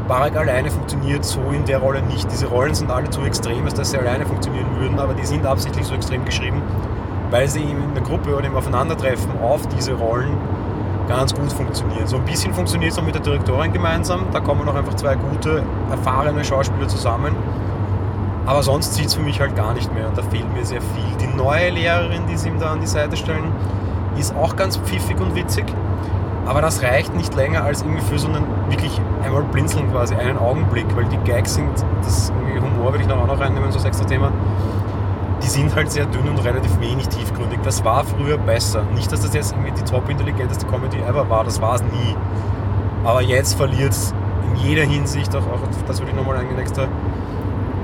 Barak 0.07 0.38
alleine 0.38 0.71
funktioniert 0.71 1.25
so 1.25 1.41
in 1.53 1.65
der 1.65 1.79
Rolle 1.79 2.01
nicht. 2.03 2.31
Diese 2.31 2.47
Rollen 2.47 2.73
sind 2.73 2.89
alle 2.89 3.09
zu 3.09 3.21
extrem, 3.23 3.65
als 3.65 3.73
dass 3.73 3.91
sie 3.91 3.97
alleine 3.97 4.25
funktionieren 4.25 4.67
würden, 4.79 4.99
aber 4.99 5.13
die 5.13 5.25
sind 5.25 5.45
absichtlich 5.45 5.86
so 5.86 5.95
extrem 5.95 6.24
geschrieben, 6.24 6.62
weil 7.29 7.50
sie 7.50 7.60
eben 7.60 7.83
in 7.83 7.93
der 7.93 8.03
Gruppe 8.03 8.38
oder 8.38 8.48
im 8.48 8.55
Aufeinandertreffen 8.55 9.31
auf 9.41 9.67
diese 9.67 9.93
Rollen 9.95 10.38
ganz 11.12 11.34
gut 11.34 11.51
funktionieren. 11.51 12.08
So 12.08 12.18
ein 12.18 12.25
bisschen 12.25 12.53
funktioniert 12.53 12.94
es 12.94 12.98
auch 12.98 13.03
mit 13.03 13.13
der 13.13 13.22
Direktorin 13.22 13.74
gemeinsam. 13.74 14.25
Da 14.32 14.39
kommen 14.39 14.68
auch 14.68 14.75
einfach 14.75 14.94
zwei 14.94 15.15
gute, 15.15 15.62
erfahrene 15.89 16.44
Schauspieler 16.44 16.88
zusammen. 16.88 17.36
Aber 18.46 18.63
sonst 18.63 18.94
zieht 18.94 19.08
es 19.08 19.15
für 19.15 19.22
mich 19.22 19.39
halt 19.39 19.56
gar 19.56 19.74
nicht 19.74 19.94
mehr 19.94 20.08
und 20.08 20.18
da 20.18 20.24
fehlt 20.24 20.51
mir 20.53 20.65
sehr 20.65 20.82
viel. 20.82 21.18
Die 21.20 21.27
neue 21.27 21.70
Lehrerin, 21.70 22.25
die 22.27 22.38
sie 22.38 22.48
ihm 22.48 22.60
da 22.60 22.72
an 22.72 22.80
die 22.80 22.88
Seite 22.88 23.18
stellen, 23.18 23.51
ist 24.18 24.34
auch 24.36 24.56
ganz 24.56 24.77
pfiffig 24.77 25.20
und 25.20 25.36
witzig. 25.36 25.65
Aber 26.46 26.62
das 26.62 26.82
reicht 26.82 27.13
nicht 27.13 27.36
länger 27.36 27.63
als 27.63 27.82
irgendwie 27.82 28.01
für 28.01 28.18
so 28.18 28.27
einen 28.27 28.44
wirklich 28.70 29.00
einmal 29.24 29.44
blinzeln 29.44 29.91
quasi, 29.91 30.15
einen 30.15 30.38
Augenblick, 30.39 30.88
weil 30.96 31.06
die 31.06 31.18
Gags 31.18 31.56
sind, 31.56 31.70
das 32.01 32.32
Humor 32.60 32.94
will 32.94 33.01
ich 33.01 33.08
noch 33.08 33.18
auch 33.18 33.27
noch 33.27 33.39
reinnehmen, 33.39 33.72
so 33.72 33.86
extra 33.86 34.06
Thema, 34.06 34.32
die 35.43 35.48
sind 35.48 35.75
halt 35.75 35.91
sehr 35.91 36.05
dünn 36.05 36.27
und 36.29 36.38
relativ 36.39 36.79
wenig 36.79 37.07
tiefgründig. 37.07 37.60
Das 37.63 37.83
war 37.83 38.03
früher 38.03 38.38
besser. 38.38 38.83
Nicht, 38.95 39.12
dass 39.12 39.21
das 39.21 39.33
jetzt 39.33 39.53
irgendwie 39.53 39.71
die 39.71 39.83
top 39.83 40.10
intelligenteste 40.10 40.65
Comedy 40.67 40.98
ever 41.00 41.29
war, 41.29 41.43
das 41.43 41.62
war 41.62 41.75
es 41.75 41.83
nie. 41.83 42.15
Aber 43.03 43.21
jetzt 43.21 43.55
verliert 43.55 43.91
es 43.91 44.13
in 44.53 44.67
jeder 44.67 44.83
Hinsicht, 44.83 45.36
auch, 45.36 45.41
auch 45.48 45.60
das 45.88 46.00
würde 46.00 46.12
ich 46.12 46.17
nochmal 46.17 46.38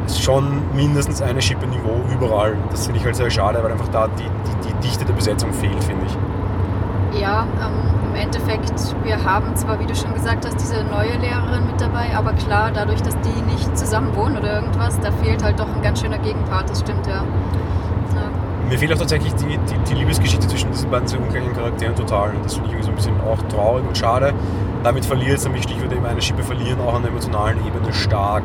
ist 0.08 0.24
schon 0.24 0.64
mindestens 0.74 1.22
eine 1.22 1.42
Schippe 1.42 1.68
Niveau 1.68 2.02
überall. 2.12 2.58
Das 2.72 2.86
finde 2.86 3.00
ich 3.00 3.06
halt 3.06 3.16
sehr 3.16 3.30
schade, 3.30 3.62
weil 3.62 3.72
einfach 3.72 3.90
da 3.90 4.08
die, 4.08 4.24
die, 4.24 4.70
die 4.70 4.74
Dichte 4.88 5.06
der 5.06 5.14
Besetzung 5.14 5.52
fehlt, 5.54 5.84
finde 5.84 6.06
ich. 6.06 7.22
Ja, 7.22 7.46
ähm, 7.62 7.97
Endeffekt, 8.18 8.74
wir 9.04 9.24
haben 9.24 9.56
zwar, 9.56 9.80
wie 9.80 9.86
du 9.86 9.96
schon 9.96 10.14
gesagt 10.14 10.46
hast, 10.46 10.60
diese 10.60 10.84
neue 10.84 11.18
Lehrerin 11.18 11.68
mit 11.68 11.80
dabei, 11.80 12.16
aber 12.16 12.34
klar, 12.34 12.72
dadurch, 12.74 13.02
dass 13.02 13.16
die 13.22 13.42
nicht 13.54 13.78
zusammen 13.78 14.16
wohnen 14.16 14.38
oder 14.38 14.56
irgendwas, 14.56 15.00
da 15.00 15.12
fehlt 15.12 15.44
halt 15.44 15.60
doch 15.60 15.68
ein 15.68 15.82
ganz 15.82 16.02
schöner 16.02 16.18
Gegenpart, 16.18 16.70
das 16.70 16.80
stimmt, 16.80 17.06
ja. 17.08 17.24
ja. 17.24 18.30
Mir 18.70 18.78
fehlt 18.78 18.94
auch 18.94 18.98
tatsächlich 18.98 19.34
die, 19.36 19.58
die, 19.58 19.78
die, 19.90 19.94
Liebesgeschichte 19.94 20.48
zwischen 20.48 20.72
diesen 20.72 20.90
beiden 20.90 21.08
sehr 21.08 21.22
ungleichen 21.22 21.54
Charakteren 21.54 21.96
total. 21.96 22.32
Und 22.32 22.44
das 22.44 22.56
finde 22.56 22.68
ich 22.68 22.74
irgendwie 22.74 22.86
so 22.86 22.92
ein 22.92 22.96
bisschen 22.96 23.22
auch 23.22 23.42
traurig 23.48 23.88
und 23.88 23.98
schade. 23.98 24.34
Damit 24.84 25.06
verliert 25.06 25.38
es 25.38 25.46
nämlich 25.46 25.64
Stichwort 25.64 25.94
eben 25.94 26.06
eine 26.06 26.22
Schippe 26.22 26.44
verlieren, 26.44 26.82
auch 26.82 26.94
an 26.94 27.02
der 27.02 27.12
emotionalen 27.12 27.66
Ebene 27.66 27.94
stark. 27.94 28.44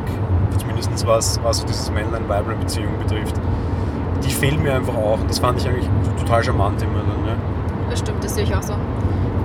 Zumindest 0.59 1.07
was, 1.07 1.43
was 1.43 1.59
so 1.59 1.67
dieses 1.67 1.91
Männlein-Weiblein-Beziehung 1.91 2.99
betrifft. 2.99 3.35
Die 4.25 4.31
fehlen 4.31 4.62
mir 4.62 4.75
einfach 4.75 4.95
auch. 4.95 5.19
Und 5.19 5.29
das 5.29 5.41
fand 5.41 5.61
ich 5.61 5.69
eigentlich 5.69 5.88
total 6.21 6.45
charmant 6.45 6.81
immer 6.83 7.00
dann. 7.00 7.25
Ne? 7.25 7.37
Das 7.91 7.99
stimmt, 7.99 8.23
das 8.23 8.35
sehe 8.35 8.45
ich 8.45 8.55
auch 8.55 8.62
so 8.62 8.75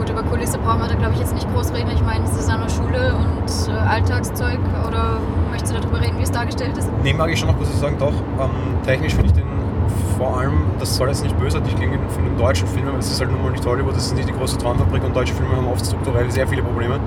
über 0.09 0.23
Kulisse 0.23 0.57
brauchen 0.57 0.81
wir 0.81 0.87
da, 0.87 0.95
glaube 0.95 1.13
ich, 1.13 1.19
jetzt 1.19 1.33
nicht 1.33 1.51
groß 1.53 1.73
reden. 1.73 1.89
Ich 1.93 2.03
meine, 2.03 2.25
es 2.25 2.37
ist 2.37 2.49
an 2.49 2.61
der 2.61 2.69
Schule 2.69 3.15
und 3.15 3.73
äh, 3.73 3.77
Alltagszeug. 3.77 4.59
Oder 4.87 5.19
möchtest 5.51 5.75
du 5.75 5.79
darüber 5.79 6.01
reden, 6.01 6.17
wie 6.17 6.23
es 6.23 6.31
dargestellt 6.31 6.77
ist? 6.77 6.89
Nee, 7.03 7.13
mag 7.13 7.31
ich 7.31 7.39
schon 7.39 7.49
noch 7.49 7.57
kurz 7.57 7.79
sagen, 7.79 7.97
doch. 7.99 8.13
Ähm, 8.39 8.83
technisch 8.85 9.13
finde 9.13 9.27
ich 9.27 9.33
den 9.33 9.47
vor 10.17 10.39
allem, 10.39 10.53
das 10.79 10.95
soll 10.95 11.09
jetzt 11.09 11.23
nicht 11.23 11.37
bösartig 11.37 11.75
klingen 11.75 11.99
von 12.09 12.23
den 12.23 12.35
deutschen 12.37 12.67
Filmen, 12.67 12.89
aber 12.89 12.97
es 12.97 13.11
ist 13.11 13.19
halt 13.19 13.31
nun 13.31 13.41
mal 13.43 13.51
nicht 13.51 13.65
Hollywood, 13.65 13.95
das 13.95 14.07
ist 14.07 14.15
nicht 14.15 14.27
die 14.27 14.33
große 14.33 14.57
Traumfabrik 14.57 15.03
und 15.03 15.15
deutsche 15.15 15.33
Filme 15.33 15.55
haben 15.55 15.67
oft 15.67 15.85
strukturell 15.85 16.29
sehr 16.31 16.47
viele 16.47 16.63
Probleme. 16.63 16.99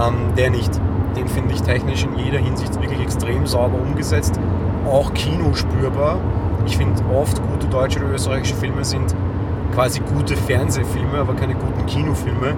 Ähm, 0.00 0.34
der 0.36 0.50
nicht. 0.50 0.70
Den 1.16 1.28
finde 1.28 1.52
ich 1.52 1.62
technisch 1.62 2.04
in 2.04 2.16
jeder 2.18 2.38
Hinsicht 2.38 2.80
wirklich 2.80 3.00
extrem 3.00 3.46
sauber 3.46 3.78
umgesetzt. 3.78 4.40
Auch 4.86 5.12
Kino 5.12 5.52
spürbar. 5.52 6.18
Ich 6.64 6.76
finde 6.76 7.02
oft 7.14 7.42
gute 7.50 7.66
deutsche 7.66 7.98
oder 7.98 8.14
österreichische 8.14 8.54
Filme 8.54 8.84
sind 8.84 9.14
quasi 9.72 10.00
gute 10.00 10.36
Fernsehfilme, 10.36 11.18
aber 11.18 11.34
keine 11.34 11.54
guten 11.54 11.86
Kinofilme. 11.86 12.54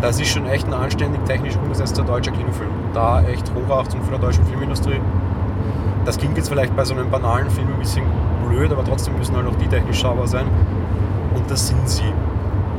Das 0.00 0.20
ist 0.20 0.28
schon 0.28 0.46
echt 0.46 0.66
ein 0.66 0.74
anständig 0.74 1.24
technisch 1.24 1.56
umgesetzter 1.56 2.02
deutscher 2.02 2.32
Kinofilm. 2.32 2.70
Da 2.92 3.22
echt 3.22 3.50
Hochachtung 3.54 4.02
für 4.02 4.10
der 4.10 4.20
deutschen 4.20 4.44
Filmindustrie. 4.44 5.00
Das 6.04 6.18
klingt 6.18 6.36
jetzt 6.36 6.48
vielleicht 6.48 6.76
bei 6.76 6.84
so 6.84 6.94
einem 6.94 7.10
banalen 7.10 7.50
Film 7.50 7.68
ein 7.68 7.78
bisschen 7.78 8.04
blöd, 8.46 8.70
aber 8.70 8.84
trotzdem 8.84 9.16
müssen 9.16 9.34
halt 9.34 9.46
auch 9.46 9.56
die 9.56 9.66
technisch 9.66 10.02
sauber 10.02 10.26
sein. 10.26 10.46
Und 11.34 11.50
das 11.50 11.68
sind 11.68 11.88
sie. 11.88 12.12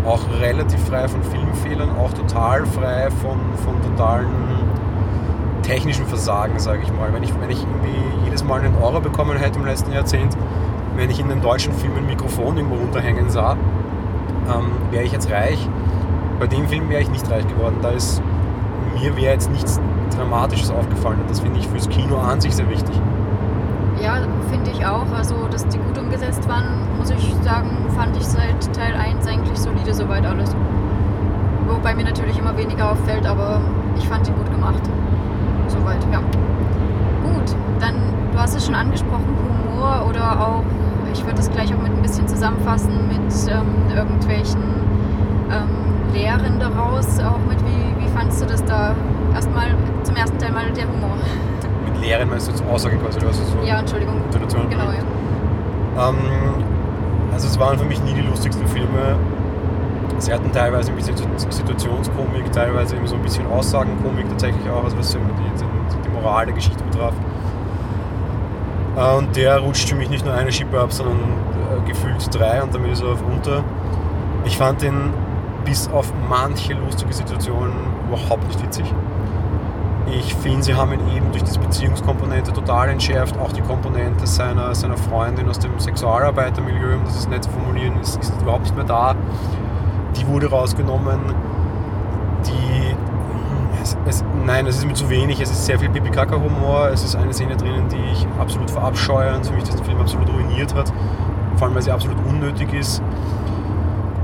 Auch 0.06 0.22
relativ 0.40 0.80
frei 0.86 1.08
von 1.08 1.22
Filmfehlern, 1.22 1.90
auch 1.98 2.14
total 2.14 2.66
frei 2.66 3.10
von, 3.10 3.38
von 3.66 3.82
totalen 3.82 4.28
technischen 5.64 6.06
Versagen, 6.06 6.58
sage 6.60 6.84
ich 6.84 6.94
mal. 6.94 7.12
Wenn 7.12 7.24
ich, 7.24 7.34
wenn 7.42 7.50
ich 7.50 7.60
irgendwie 7.60 8.24
jedes 8.24 8.44
Mal 8.44 8.62
einen 8.62 8.76
Euro 8.82 9.02
bekommen 9.02 9.38
hätte 9.38 9.60
im 9.60 9.66
letzten 9.66 9.92
Jahrzehnt, 9.92 10.38
wenn 10.98 11.10
ich 11.10 11.20
in 11.20 11.32
einem 11.32 11.42
deutschen 11.42 11.74
Film 11.74 11.94
ein 11.96 12.06
Mikrofon 12.06 12.58
irgendwo 12.58 12.76
runterhängen 12.76 13.30
sah, 13.30 13.54
ähm, 13.54 14.72
wäre 14.92 15.04
ich 15.04 15.12
jetzt 15.12 15.32
reich. 15.32 15.70
Bei 16.40 16.48
dem 16.48 16.68
Film 16.68 16.90
wäre 16.90 17.02
ich 17.02 17.10
nicht 17.10 17.30
reich 17.30 17.48
geworden. 17.48 17.78
Da 17.82 17.90
ist 17.90 18.22
mir 19.00 19.16
wäre 19.16 19.34
jetzt 19.34 19.52
nichts 19.52 19.80
Dramatisches 20.16 20.72
aufgefallen. 20.72 21.22
Und 21.22 21.30
das 21.30 21.40
finde 21.40 21.60
ich 21.60 21.68
fürs 21.68 21.88
Kino 21.90 22.18
an 22.18 22.42
sich 22.42 22.56
sehr 22.56 22.70
wichtig. 22.70 22.96
Ja, 24.02 24.18
finde 24.50 24.72
ich 24.72 24.86
auch. 24.86 25.06
Also, 25.16 25.36
dass 25.52 25.68
die 25.68 25.78
gut 25.78 25.98
umgesetzt 25.98 26.48
waren, 26.48 26.66
muss 26.98 27.10
ich 27.10 27.36
sagen, 27.44 27.70
fand 27.96 28.16
ich 28.18 28.26
seit 28.26 28.74
Teil 28.76 28.96
1 28.96 29.28
eigentlich 29.28 29.58
solide 29.58 29.94
soweit 29.94 30.26
alles. 30.26 30.56
Wobei 31.68 31.94
mir 31.94 32.06
natürlich 32.06 32.38
immer 32.40 32.56
weniger 32.58 32.92
auffällt, 32.92 33.26
aber 33.26 33.62
ich 33.98 34.08
fand 34.08 34.28
ihn 34.28 34.36
gut 34.36 34.50
gemacht. 34.52 34.82
Soweit, 35.68 36.04
ja. 36.12 36.20
Gut, 36.20 37.56
dann, 37.80 37.96
du 38.32 38.40
hast 38.40 38.56
es 38.56 38.66
schon 38.66 38.76
angesprochen, 38.76 39.26
Humor 39.74 40.06
oder 40.10 40.40
auch, 40.40 40.64
ich 41.18 41.26
würde 41.26 41.38
das 41.38 41.52
gleich 41.52 41.74
auch 41.74 41.82
mit 41.82 41.92
ein 41.92 42.02
bisschen 42.02 42.28
zusammenfassen, 42.28 43.08
mit 43.08 43.34
ähm, 43.50 43.96
irgendwelchen 43.96 44.62
ähm, 45.52 46.14
Lehren 46.14 46.60
daraus, 46.60 47.20
auch 47.20 47.40
mit 47.48 47.60
wie, 47.62 48.04
wie 48.04 48.08
fandst 48.10 48.42
du 48.42 48.46
das 48.46 48.64
da? 48.66 48.96
Erstmal 49.34 49.76
zum 50.04 50.16
ersten 50.16 50.38
Teil 50.38 50.52
mal 50.52 50.72
der 50.72 50.86
Humor. 50.86 51.18
Mit 51.86 52.02
Lehren 52.02 52.30
meinst 52.30 52.48
du 52.48 52.52
jetzt 52.52 52.64
Aussage 52.66 52.98
quasi, 52.98 53.20
oder 53.20 53.30
was 53.30 53.38
so? 53.38 53.44
Ja, 53.64 53.80
Entschuldigung. 53.80 54.16
Situation? 54.32 54.70
Genau, 54.70 54.86
ja. 54.86 56.10
Ähm, 56.10 56.18
also 57.32 57.48
es 57.48 57.60
waren 57.60 57.78
für 57.78 57.86
mich 57.86 58.02
nie 58.04 58.14
die 58.14 58.22
lustigsten 58.22 58.66
Filme. 58.68 59.16
Sie 60.18 60.34
hatten 60.34 60.52
teilweise 60.52 60.92
ein 60.92 60.96
bisschen 60.96 61.16
Situationskomik, 61.38 62.52
teilweise 62.52 62.96
eben 62.96 63.06
so 63.06 63.16
ein 63.16 63.22
bisschen 63.22 63.46
Aussagenkomik 63.48 64.28
tatsächlich 64.30 64.68
auch, 64.70 64.84
also 64.84 64.98
was 64.98 65.12
die, 65.12 65.18
die, 65.20 66.02
die 66.04 66.10
Moral 66.10 66.46
der 66.46 66.56
Geschichte 66.56 66.84
betraf. 66.84 67.14
Äh, 68.98 69.16
und 69.16 69.36
der 69.36 69.60
rutscht 69.60 69.88
für 69.88 69.96
mich 69.96 70.10
nicht 70.10 70.26
nur 70.26 70.34
eine 70.34 70.52
Schippe 70.52 70.80
ab, 70.80 70.92
sondern 70.92 71.18
äh, 71.18 71.88
gefühlt 71.88 72.34
drei 72.34 72.62
und 72.62 72.74
damit 72.74 72.92
ist 72.92 73.04
er 73.04 73.10
auf 73.10 73.24
unter. 73.32 73.64
Ich 74.46 74.58
fand 74.58 74.82
den 74.82 75.14
bis 75.64 75.90
auf 75.90 76.12
manche 76.30 76.74
lustige 76.74 77.14
Situationen 77.14 77.74
überhaupt 78.08 78.48
nicht 78.48 78.62
witzig. 78.64 78.94
Ich 80.10 80.34
finde, 80.36 80.64
sie 80.64 80.74
haben 80.74 80.94
ihn 80.94 81.18
eben 81.18 81.32
durch 81.32 81.44
diese 81.44 81.60
Beziehungskomponente 81.60 82.54
total 82.54 82.88
entschärft. 82.90 83.38
Auch 83.38 83.52
die 83.52 83.62
Komponente 83.62 84.26
seiner, 84.26 84.74
seiner 84.74 84.96
Freundin 84.96 85.50
aus 85.50 85.60
dem 85.60 85.78
Sexualarbeitermilieu, 85.78 86.96
um 86.96 87.04
das 87.04 87.28
nett 87.28 87.44
zu 87.44 87.50
formulieren, 87.50 88.00
ist, 88.00 88.16
ist 88.16 88.34
überhaupt 88.42 88.64
nicht 88.64 88.76
mehr 88.76 88.86
da. 88.86 89.16
Die 90.16 90.26
wurde 90.28 90.50
rausgenommen. 90.50 91.20
Es, 94.08 94.24
nein, 94.46 94.66
es 94.68 94.78
ist 94.78 94.86
mir 94.86 94.94
zu 94.94 95.10
wenig. 95.10 95.42
Es 95.42 95.52
ist 95.52 95.66
sehr 95.66 95.78
viel 95.78 95.90
Pipi-Kaka-Humor. 95.90 96.90
Es 96.94 97.04
ist 97.04 97.16
eine 97.16 97.34
Szene 97.34 97.58
drinnen, 97.58 97.90
die 97.90 98.12
ich 98.14 98.26
absolut 98.40 98.72
verabscheue 98.72 99.36
und 99.36 99.46
für 99.46 99.54
mich 99.54 99.66
diesen 99.66 99.84
Film 99.84 100.00
absolut 100.00 100.30
ruiniert 100.30 100.74
hat. 100.74 100.94
Vor 101.58 101.68
allem, 101.68 101.76
weil 101.76 101.82
sie 101.82 101.92
absolut 101.92 102.18
unnötig 102.26 102.74
ist. 102.74 103.02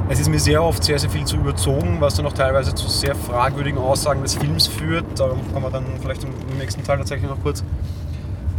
Es 0.10 0.20
ist 0.20 0.30
mir 0.30 0.40
sehr 0.40 0.64
oft 0.64 0.84
sehr, 0.84 1.00
sehr 1.00 1.10
viel 1.10 1.26
zu 1.26 1.38
überzogen, 1.38 1.98
was 2.00 2.16
dann 2.16 2.26
auch 2.26 2.34
teilweise 2.34 2.74
zu 2.76 2.88
sehr 2.88 3.16
fragwürdigen 3.16 3.80
Aussagen 3.80 4.22
des 4.22 4.36
Films 4.36 4.68
führt. 4.68 5.06
Darum 5.18 5.40
kommen 5.52 5.66
wir 5.66 5.72
dann 5.72 5.86
vielleicht 6.02 6.24
im 6.24 6.58
nächsten 6.58 6.84
Teil 6.84 6.98
tatsächlich 6.98 7.30
noch 7.30 7.42
kurz. 7.42 7.64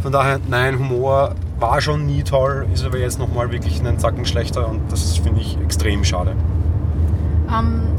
Von 0.01 0.11
daher, 0.11 0.39
nein, 0.47 0.77
Humor 0.77 1.33
war 1.59 1.81
schon 1.81 2.05
nie 2.05 2.23
toll, 2.23 2.67
ist 2.73 2.85
aber 2.85 2.99
jetzt 2.99 3.17
nochmal 3.17 3.51
wirklich 3.51 3.79
einen 3.79 3.97
Zacken 3.97 4.25
schlechter 4.25 4.67
und 4.67 4.91
das 4.91 5.17
finde 5.17 5.41
ich 5.41 5.57
extrem 5.61 6.03
schade. 6.03 6.35
Ähm, 7.51 7.94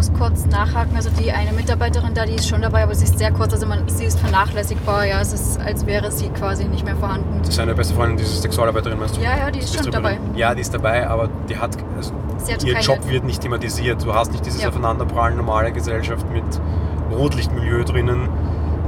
muss 0.00 0.12
kurz 0.18 0.46
nachhaken. 0.46 0.96
Also 0.96 1.10
die 1.10 1.30
eine 1.30 1.52
Mitarbeiterin 1.52 2.14
da, 2.14 2.24
die 2.24 2.34
ist 2.34 2.48
schon 2.48 2.62
dabei, 2.62 2.84
aber 2.84 2.94
sie 2.94 3.04
ist 3.04 3.18
sehr 3.18 3.32
kurz. 3.32 3.52
Also 3.52 3.66
man, 3.66 3.86
sie 3.86 4.04
ist 4.04 4.18
vernachlässigbar. 4.18 5.04
Ja, 5.04 5.20
es 5.20 5.34
ist, 5.34 5.60
als 5.60 5.84
wäre 5.84 6.10
sie 6.10 6.30
quasi 6.30 6.64
nicht 6.64 6.86
mehr 6.86 6.96
vorhanden. 6.96 7.40
Das 7.40 7.50
ist 7.50 7.56
seine 7.56 7.74
beste 7.74 7.94
Freundin, 7.94 8.16
diese 8.16 8.40
Sexualarbeiterin, 8.40 8.98
meinst 8.98 9.18
du? 9.18 9.20
Ja, 9.20 9.36
ja, 9.36 9.50
die 9.50 9.58
ist 9.58 9.74
schon 9.76 9.90
dabei. 9.90 10.18
Ja, 10.34 10.54
die 10.54 10.62
ist 10.62 10.72
dabei, 10.72 11.06
aber 11.06 11.28
die 11.50 11.58
hat, 11.58 11.76
also 11.96 12.14
hat 12.50 12.64
ihr 12.64 12.78
Job 12.80 13.06
wird 13.10 13.24
nicht 13.24 13.42
thematisiert. 13.42 14.02
Du 14.02 14.14
hast 14.14 14.32
nicht 14.32 14.46
dieses 14.46 14.62
Ja. 14.62 14.68
Aufeinanderprallen 14.68 15.36
normale 15.36 15.70
Gesellschaft 15.70 16.24
mit 16.32 16.44
Rotlichtmilieu 17.12 17.84
drinnen. 17.84 18.28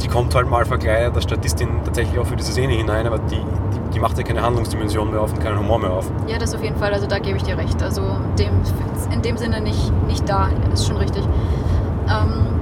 Die 0.03 0.09
kommt 0.09 0.35
halt 0.35 0.49
mal 0.49 0.65
verkleidet 0.65 1.15
als 1.15 1.25
Statistin 1.25 1.69
tatsächlich 1.85 2.19
auch 2.19 2.27
für 2.27 2.37
diese 2.37 2.53
Szene 2.53 2.73
hinein, 2.73 3.07
aber 3.07 3.19
die, 3.19 3.45
die, 3.95 4.01
macht 4.01 4.19
ja 4.19 4.25
keine 4.25 4.43
Handlungsdimension 4.43 5.11
mehr 5.11 5.21
auf 5.21 5.33
und 5.33 5.41
keinen 5.41 5.59
Humor 5.59 5.79
mehr 5.79 5.91
auf. 5.91 6.11
Ja, 6.27 6.39
das 6.39 6.55
auf 6.55 6.63
jeden 6.63 6.77
Fall. 6.77 6.93
Also 6.93 7.07
da 7.07 7.19
gebe 7.19 7.37
ich 7.37 7.43
dir 7.43 7.57
recht. 7.57 7.83
Also 7.83 8.03
dem, 8.39 8.51
in 9.13 9.23
dem 9.23 9.37
Sinne 9.37 9.61
nicht, 9.61 9.93
nicht 10.07 10.29
da. 10.29 10.49
Ist 10.73 10.87
schon 10.87 10.97
richtig. 10.97 11.23
Ähm, 12.09 12.53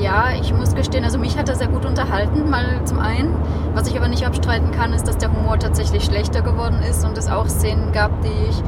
ja, 0.00 0.30
ich 0.40 0.52
muss 0.52 0.74
gestehen, 0.74 1.04
also 1.04 1.18
mich 1.18 1.38
hat 1.38 1.48
er 1.48 1.54
sehr 1.54 1.68
gut 1.68 1.84
unterhalten, 1.84 2.50
mal 2.50 2.80
zum 2.84 2.98
einen. 2.98 3.34
Was 3.74 3.88
ich 3.88 3.96
aber 3.96 4.08
nicht 4.08 4.26
abstreiten 4.26 4.70
kann, 4.70 4.92
ist, 4.92 5.06
dass 5.06 5.18
der 5.18 5.30
Humor 5.32 5.58
tatsächlich 5.58 6.04
schlechter 6.04 6.42
geworden 6.42 6.80
ist 6.88 7.04
und 7.04 7.16
es 7.16 7.28
auch 7.28 7.48
Szenen 7.48 7.92
gab, 7.92 8.10
die 8.22 8.50
ich 8.50 8.62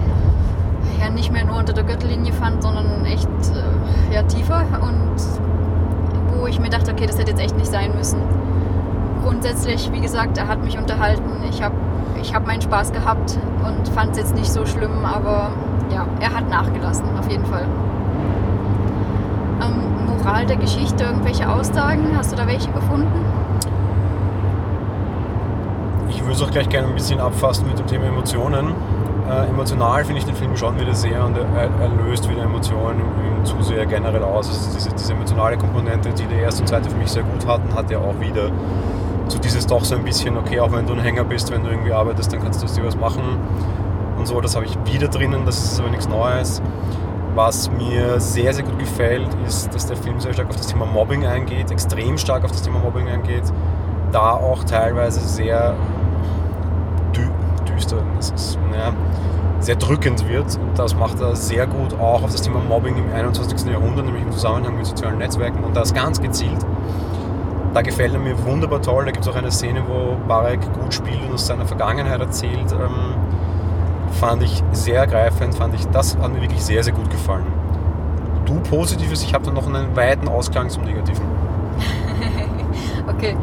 ja 1.00 1.10
nicht 1.10 1.32
mehr 1.32 1.44
nur 1.44 1.56
unter 1.56 1.72
der 1.72 1.84
Gürtellinie 1.84 2.32
fand, 2.32 2.62
sondern 2.62 3.04
echt 3.04 3.28
äh, 3.28 4.14
ja, 4.14 4.22
tiefer 4.22 4.64
und 4.80 6.38
wo 6.38 6.46
ich 6.46 6.60
mir 6.60 6.70
dachte, 6.70 6.92
okay, 6.92 7.06
das 7.06 7.18
hätte 7.18 7.30
jetzt 7.30 7.40
echt 7.40 7.56
nicht 7.56 7.70
sein 7.70 7.92
müssen. 7.96 8.20
Grundsätzlich, 9.22 9.90
wie 9.92 10.00
gesagt, 10.00 10.38
er 10.38 10.48
hat 10.48 10.62
mich 10.64 10.78
unterhalten. 10.78 11.42
Ich 11.50 11.62
habe 11.62 11.74
ich 12.20 12.34
hab 12.34 12.46
meinen 12.46 12.62
Spaß 12.62 12.92
gehabt 12.92 13.38
und 13.64 13.88
fand 13.88 14.12
es 14.12 14.18
jetzt 14.18 14.34
nicht 14.34 14.50
so 14.50 14.66
schlimm, 14.66 15.04
aber 15.04 15.50
ja, 15.92 16.06
er 16.20 16.34
hat 16.34 16.48
nachgelassen, 16.48 17.06
auf 17.18 17.30
jeden 17.30 17.46
Fall. 17.46 17.66
Ähm, 19.62 20.06
Moral 20.06 20.46
der 20.46 20.56
Geschichte, 20.56 21.04
irgendwelche 21.04 21.48
Aussagen, 21.48 22.16
hast 22.16 22.32
du 22.32 22.36
da 22.36 22.46
welche 22.46 22.70
gefunden? 22.70 23.24
Ich 26.08 26.20
würde 26.22 26.32
es 26.32 26.42
auch 26.42 26.50
gleich 26.50 26.68
gerne 26.68 26.88
ein 26.88 26.94
bisschen 26.94 27.20
abfassen 27.20 27.66
mit 27.66 27.78
dem 27.78 27.86
Thema 27.86 28.06
Emotionen. 28.06 28.74
Äh, 29.28 29.48
emotional 29.48 30.04
finde 30.04 30.20
ich 30.20 30.24
den 30.24 30.34
Film 30.34 30.56
schon 30.56 30.80
wieder 30.80 30.94
sehr 30.94 31.22
und 31.24 31.36
er, 31.36 31.68
er 31.80 31.88
löst 32.06 32.28
wieder 32.30 32.42
Emotionen 32.42 33.00
im, 33.00 33.38
im 33.38 33.44
Zuseher 33.44 33.84
generell 33.84 34.24
aus. 34.24 34.48
Also 34.48 34.74
diese, 34.74 34.90
diese 34.90 35.12
emotionale 35.12 35.58
Komponente, 35.58 36.10
die 36.10 36.24
der 36.24 36.40
erste 36.40 36.62
und 36.62 36.68
zweite 36.68 36.88
für 36.88 36.96
mich 36.96 37.10
sehr 37.10 37.24
gut 37.24 37.46
hatten, 37.46 37.74
hat 37.74 37.90
er 37.90 38.00
auch 38.00 38.18
wieder. 38.20 38.50
So 39.28 39.38
dieses 39.38 39.66
doch 39.66 39.84
so 39.84 39.94
ein 39.94 40.04
bisschen, 40.04 40.36
okay, 40.38 40.58
auch 40.60 40.72
wenn 40.72 40.86
du 40.86 40.94
ein 40.94 41.00
Hänger 41.00 41.24
bist, 41.24 41.50
wenn 41.50 41.62
du 41.62 41.70
irgendwie 41.70 41.92
arbeitest, 41.92 42.32
dann 42.32 42.42
kannst 42.42 42.62
du 42.62 42.66
dir 42.66 42.86
was 42.86 42.96
machen 42.96 43.38
und 44.16 44.26
so. 44.26 44.40
Das 44.40 44.56
habe 44.56 44.64
ich 44.64 44.76
wieder 44.90 45.08
drinnen, 45.08 45.44
das 45.44 45.58
ist 45.58 45.80
aber 45.80 45.90
nichts 45.90 46.08
Neues. 46.08 46.62
Was 47.34 47.70
mir 47.70 48.18
sehr, 48.20 48.52
sehr 48.54 48.64
gut 48.64 48.78
gefällt, 48.78 49.28
ist, 49.46 49.72
dass 49.74 49.86
der 49.86 49.96
Film 49.96 50.18
sehr 50.18 50.32
stark 50.32 50.48
auf 50.48 50.56
das 50.56 50.66
Thema 50.66 50.86
Mobbing 50.86 51.26
eingeht, 51.26 51.70
extrem 51.70 52.16
stark 52.18 52.44
auf 52.44 52.52
das 52.52 52.62
Thema 52.62 52.78
Mobbing 52.78 53.06
eingeht. 53.08 53.44
Da 54.12 54.32
auch 54.32 54.64
teilweise 54.64 55.20
sehr 55.20 55.76
dü 57.14 57.28
düster, 57.68 58.02
das 58.16 58.30
ist, 58.30 58.58
naja, 58.70 58.92
sehr 59.60 59.76
drückend 59.76 60.26
wird. 60.28 60.58
Und 60.58 60.78
das 60.78 60.96
macht 60.96 61.20
er 61.20 61.36
sehr 61.36 61.66
gut 61.66 61.94
auch 62.00 62.22
auf 62.22 62.32
das 62.32 62.42
Thema 62.42 62.60
Mobbing 62.60 62.96
im 62.96 63.12
21. 63.12 63.70
Jahrhundert, 63.70 64.06
nämlich 64.06 64.22
im 64.22 64.32
Zusammenhang 64.32 64.76
mit 64.76 64.86
sozialen 64.86 65.18
Netzwerken 65.18 65.62
und 65.62 65.76
das 65.76 65.92
ganz 65.92 66.20
gezielt. 66.20 66.64
Da 67.74 67.82
gefällt 67.82 68.14
er 68.14 68.18
mir 68.18 68.42
wunderbar 68.44 68.80
toll. 68.82 69.04
Da 69.04 69.10
gibt 69.10 69.24
es 69.24 69.30
auch 69.30 69.36
eine 69.36 69.50
Szene, 69.50 69.82
wo 69.86 70.16
Barek 70.26 70.60
gut 70.72 70.94
spielt 70.94 71.22
und 71.26 71.34
aus 71.34 71.46
seiner 71.46 71.66
Vergangenheit 71.66 72.20
erzählt. 72.20 72.72
Ähm, 72.72 73.14
fand 74.12 74.42
ich 74.42 74.62
sehr 74.72 75.00
ergreifend, 75.00 75.54
fand 75.54 75.74
ich, 75.74 75.86
das 75.88 76.16
hat 76.16 76.32
mir 76.32 76.40
wirklich 76.40 76.62
sehr, 76.62 76.82
sehr 76.82 76.92
gut 76.92 77.10
gefallen. 77.10 77.46
Du 78.46 78.60
Positives, 78.60 79.22
ich 79.22 79.34
habe 79.34 79.44
da 79.44 79.52
noch 79.52 79.66
einen 79.66 79.94
weiten 79.94 80.28
Ausklang 80.28 80.70
zum 80.70 80.84
Negativen. 80.84 81.22
Okay. 83.08 83.36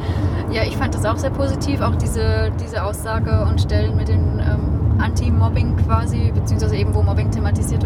Ja, 0.51 0.63
ich 0.63 0.77
fand 0.77 0.93
das 0.93 1.05
auch 1.05 1.17
sehr 1.17 1.31
positiv, 1.31 1.81
auch 1.81 1.95
diese, 1.95 2.51
diese 2.61 2.83
Aussage 2.83 3.45
und 3.49 3.59
Stellen 3.59 3.97
mit 3.97 4.07
dem 4.07 4.39
ähm, 4.39 4.99
Anti-Mobbing 4.99 5.75
quasi, 5.85 6.31
beziehungsweise 6.33 6.75
eben 6.75 6.93
wo 6.93 7.01
Mobbing 7.01 7.31
thematisiert 7.31 7.83
wird. 7.83 7.84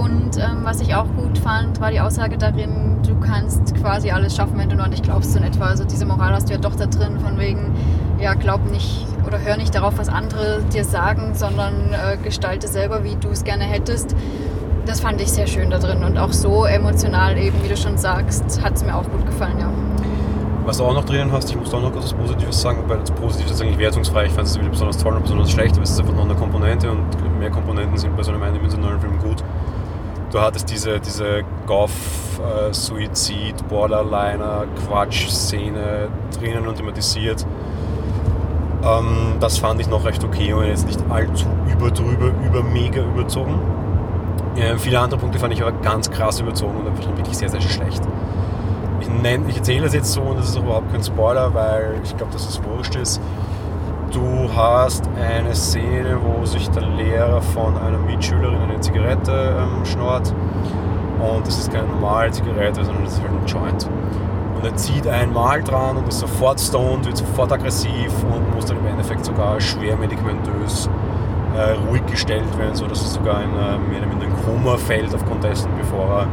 Und 0.00 0.38
ähm, 0.38 0.60
was 0.62 0.80
ich 0.80 0.94
auch 0.94 1.06
gut 1.14 1.36
fand, 1.38 1.78
war 1.78 1.90
die 1.90 2.00
Aussage 2.00 2.38
darin, 2.38 2.96
du 3.06 3.14
kannst 3.20 3.74
quasi 3.74 4.10
alles 4.10 4.34
schaffen, 4.34 4.56
wenn 4.56 4.70
du 4.70 4.82
an 4.82 4.90
dich 4.90 5.02
glaubst, 5.02 5.36
in 5.36 5.42
etwa. 5.42 5.66
Also 5.66 5.84
diese 5.84 6.06
Moral 6.06 6.32
hast 6.32 6.48
du 6.48 6.54
ja 6.54 6.58
doch 6.58 6.74
da 6.74 6.86
drin, 6.86 7.20
von 7.20 7.38
wegen, 7.38 7.74
ja, 8.18 8.32
glaub 8.32 8.64
nicht 8.70 9.06
oder 9.26 9.38
hör 9.38 9.58
nicht 9.58 9.74
darauf, 9.74 9.98
was 9.98 10.08
andere 10.08 10.62
dir 10.72 10.84
sagen, 10.84 11.34
sondern 11.34 11.92
äh, 11.92 12.16
gestalte 12.16 12.66
selber, 12.66 13.04
wie 13.04 13.16
du 13.16 13.28
es 13.28 13.44
gerne 13.44 13.64
hättest. 13.64 14.16
das 14.86 15.00
fand 15.00 15.20
ich 15.20 15.30
sehr 15.30 15.46
schön 15.46 15.70
da 15.70 15.78
drin 15.78 16.02
und 16.02 16.16
auch 16.16 16.32
so 16.32 16.64
emotional 16.64 17.36
eben, 17.36 17.62
wie 17.62 17.68
du 17.68 17.76
schon 17.76 17.98
sagst, 17.98 18.62
hat 18.62 18.76
es 18.76 18.84
mir 18.84 18.96
auch 18.96 19.04
gut 19.04 19.26
gefallen, 19.26 19.58
ja. 19.60 19.70
Was 20.64 20.78
du 20.78 20.84
auch 20.84 20.94
noch 20.94 21.04
drinnen 21.04 21.30
hast, 21.30 21.50
ich 21.50 21.56
muss 21.56 21.72
auch 21.74 21.82
noch 21.82 21.90
etwas 21.90 22.14
Positives 22.14 22.60
sagen, 22.60 22.84
weil 22.86 22.98
das 22.98 23.10
Positive 23.10 23.50
ist 23.50 23.60
eigentlich 23.60 23.78
wertungsfrei. 23.78 24.26
Ich 24.26 24.32
fand 24.32 24.46
es 24.46 24.58
wieder 24.58 24.68
besonders 24.68 24.98
toll 24.98 25.14
und 25.14 25.22
besonders 25.22 25.50
schlecht, 25.50 25.74
aber 25.74 25.82
es 25.82 25.90
ist 25.90 26.00
einfach 26.00 26.14
noch 26.14 26.24
eine 26.24 26.34
Komponente 26.34 26.90
und 26.90 27.38
mehr 27.38 27.50
Komponenten 27.50 27.96
sind 27.98 28.16
bei 28.16 28.22
so 28.22 28.32
einem 28.32 28.42
eindimensionalen 28.42 29.00
Film 29.00 29.18
gut. 29.18 29.42
Du 30.30 30.40
hattest 30.40 30.70
diese, 30.70 31.00
diese 31.00 31.42
Goff-Suizid, 31.66 33.66
Borderliner, 33.68 34.66
Quatsch-Szene 34.86 36.08
drinnen 36.38 36.68
und 36.68 36.76
thematisiert. 36.76 37.44
Ähm, 38.84 39.34
das 39.40 39.58
fand 39.58 39.80
ich 39.80 39.88
noch 39.88 40.04
recht 40.04 40.22
okay 40.22 40.52
und 40.52 40.66
jetzt 40.66 40.86
nicht 40.86 41.00
allzu 41.10 41.46
überdrüber, 41.70 42.30
über 42.46 42.62
mega 42.62 43.02
überzogen. 43.02 43.58
Äh, 44.54 44.78
viele 44.78 45.00
andere 45.00 45.18
Punkte 45.18 45.40
fand 45.40 45.52
ich 45.52 45.62
aber 45.62 45.72
ganz 45.72 46.08
krass 46.08 46.38
überzogen 46.38 46.76
und 46.76 46.86
einfach 46.86 47.08
wirklich 47.16 47.36
sehr, 47.36 47.48
sehr 47.48 47.60
schlecht. 47.60 48.02
Ich, 49.00 49.08
nenn, 49.08 49.48
ich 49.48 49.56
erzähle 49.56 49.82
das 49.82 49.94
jetzt 49.94 50.12
so 50.12 50.22
und 50.22 50.38
das 50.38 50.50
ist 50.50 50.56
überhaupt 50.56 50.92
kein 50.92 51.02
Spoiler, 51.02 51.52
weil 51.54 52.00
ich 52.04 52.16
glaube, 52.16 52.32
dass 52.32 52.48
es 52.48 52.62
wurscht 52.62 52.94
ist. 52.94 53.20
Du 54.12 54.50
hast 54.56 55.08
eine 55.16 55.54
Szene, 55.54 56.18
wo 56.20 56.44
sich 56.44 56.68
der 56.70 56.82
Lehrer 56.82 57.40
von 57.40 57.78
einer 57.78 57.98
Mitschülerin 57.98 58.60
eine 58.60 58.80
Zigarette 58.80 59.56
ähm, 59.56 59.84
schnort. 59.84 60.34
Und 61.20 61.46
das 61.46 61.58
ist 61.58 61.72
keine 61.72 61.86
normale 61.86 62.32
Zigarette, 62.32 62.84
sondern 62.84 63.04
das 63.04 63.14
ist 63.14 63.22
halt 63.22 63.30
ein 63.30 63.46
Joint. 63.46 63.88
Und 64.56 64.64
er 64.64 64.74
zieht 64.74 65.06
einmal 65.06 65.62
dran 65.62 65.96
und 65.96 66.08
ist 66.08 66.18
sofort 66.18 66.58
stoned, 66.60 67.06
wird 67.06 67.18
sofort 67.18 67.52
aggressiv 67.52 68.12
und 68.24 68.52
muss 68.52 68.66
dann 68.66 68.78
im 68.78 68.86
Endeffekt 68.88 69.24
sogar 69.24 69.60
schwer 69.60 69.96
medikamentös 69.96 70.90
äh, 71.56 71.72
ruhig 71.88 72.04
gestellt 72.06 72.58
werden, 72.58 72.74
sodass 72.74 73.02
er 73.02 73.08
sogar 73.08 73.44
in 73.44 73.50
äh, 73.50 73.78
mehr 73.78 74.00
oder 74.00 74.08
minder 74.08 74.26
ein 74.26 74.44
Koma 74.44 74.76
fällt 74.76 75.14
aufgrund 75.14 75.44
dessen, 75.44 75.70
bevor 75.78 76.22
er 76.22 76.26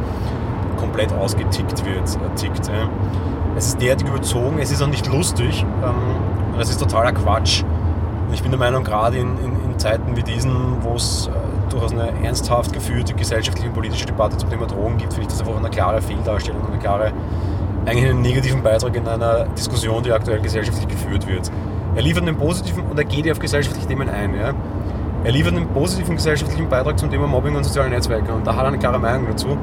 komplett 0.78 1.12
ausgetickt 1.12 1.84
wird. 1.84 2.16
Äh, 2.16 2.34
tickt, 2.34 2.68
äh. 2.68 2.88
Es 3.56 3.68
ist 3.68 3.80
derartig 3.80 4.08
überzogen, 4.08 4.58
es 4.60 4.70
ist 4.72 4.82
auch 4.82 4.88
nicht 4.88 5.06
lustig. 5.06 5.64
Ähm, 5.82 6.17
das 6.58 6.70
ist 6.70 6.78
totaler 6.80 7.12
Quatsch. 7.12 7.62
Und 8.28 8.34
ich 8.34 8.42
bin 8.42 8.50
der 8.50 8.58
Meinung, 8.58 8.84
gerade 8.84 9.16
in, 9.16 9.38
in, 9.38 9.70
in 9.70 9.78
Zeiten 9.78 10.16
wie 10.16 10.22
diesen, 10.22 10.82
wo 10.82 10.94
es 10.94 11.28
äh, 11.28 11.70
durchaus 11.70 11.92
eine 11.92 12.12
ernsthaft 12.22 12.72
geführte 12.72 13.14
gesellschaftliche 13.14 13.68
und 13.68 13.74
politische 13.74 14.06
Debatte 14.06 14.36
zum 14.36 14.50
Thema 14.50 14.66
Drogen 14.66 14.98
gibt, 14.98 15.14
finde 15.14 15.28
ich 15.28 15.28
das 15.28 15.40
einfach 15.40 15.56
eine 15.56 15.70
klare 15.70 16.02
Fehldarstellung 16.02 16.66
eine 16.66 16.78
klare, 16.78 17.12
eigentlich 17.86 18.10
einen 18.10 18.20
negativen 18.20 18.62
Beitrag 18.62 18.94
in 18.96 19.06
einer 19.06 19.46
Diskussion, 19.56 20.02
die 20.02 20.12
aktuell 20.12 20.40
gesellschaftlich 20.40 20.88
geführt 20.88 21.26
wird. 21.26 21.50
Er 21.94 22.02
liefert 22.02 22.22
einen 22.22 22.36
positiven 22.36 22.84
und 22.84 22.98
er 22.98 23.04
geht 23.04 23.24
ja 23.24 23.32
auf 23.32 23.38
gesellschaftliche 23.38 23.88
Themen 23.88 24.08
ein. 24.08 24.34
Ja? 24.34 24.52
Er 25.24 25.32
liefert 25.32 25.56
einen 25.56 25.68
positiven 25.68 26.16
gesellschaftlichen 26.16 26.68
Beitrag 26.68 26.98
zum 26.98 27.10
Thema 27.10 27.26
Mobbing 27.26 27.56
und 27.56 27.64
soziale 27.64 27.88
Netzwerke 27.88 28.32
und 28.32 28.46
da 28.46 28.54
hat 28.54 28.64
er 28.64 28.68
eine 28.68 28.78
klare 28.78 28.98
Meinung 28.98 29.26
dazu. 29.28 29.56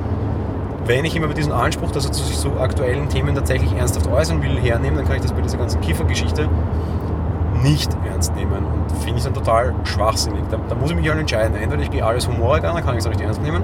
Wenn 0.85 1.03
ich 1.03 1.15
immer 1.15 1.27
mit 1.27 1.37
diesem 1.37 1.51
Anspruch, 1.51 1.91
dass 1.91 2.05
er 2.05 2.11
zu 2.11 2.23
sich 2.23 2.37
so 2.37 2.59
aktuellen 2.59 3.09
Themen 3.09 3.33
tatsächlich 3.33 3.73
ernsthaft 3.73 4.07
äußern 4.07 4.43
will, 4.43 4.59
hernehmen, 4.59 4.97
dann 4.97 5.05
kann 5.07 5.15
ich 5.15 5.23
das 5.23 5.33
bei 5.33 5.41
dieser 5.41 5.57
ganzen 5.57 5.81
Kiffergeschichte 5.81 6.47
nicht 7.63 7.91
ernst 8.07 8.35
nehmen. 8.35 8.65
Und 8.65 8.91
finde 9.01 9.17
ich 9.17 9.23
dann 9.23 9.33
total 9.33 9.73
schwachsinnig. 9.83 10.43
Da, 10.51 10.59
da, 10.69 10.75
muss 10.75 10.91
ich 10.91 10.95
mich 10.95 11.09
halt 11.09 11.19
entscheiden. 11.19 11.55
Entweder 11.55 11.81
ich 11.81 11.89
gehe 11.89 12.05
alles 12.05 12.27
humorig 12.27 12.63
an, 12.63 12.75
dann 12.75 12.85
kann 12.85 12.93
ich 12.93 12.99
es 12.99 13.07
auch 13.07 13.09
nicht 13.09 13.21
ernst 13.21 13.41
nehmen. 13.41 13.63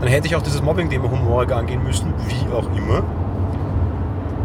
Dann 0.00 0.08
hätte 0.08 0.26
ich 0.26 0.34
auch 0.34 0.42
dieses 0.42 0.60
Mobbing-Thema 0.60 1.08
humorig 1.08 1.52
angehen 1.52 1.84
müssen, 1.84 2.12
wie 2.26 2.52
auch 2.52 2.66
immer. 2.76 3.04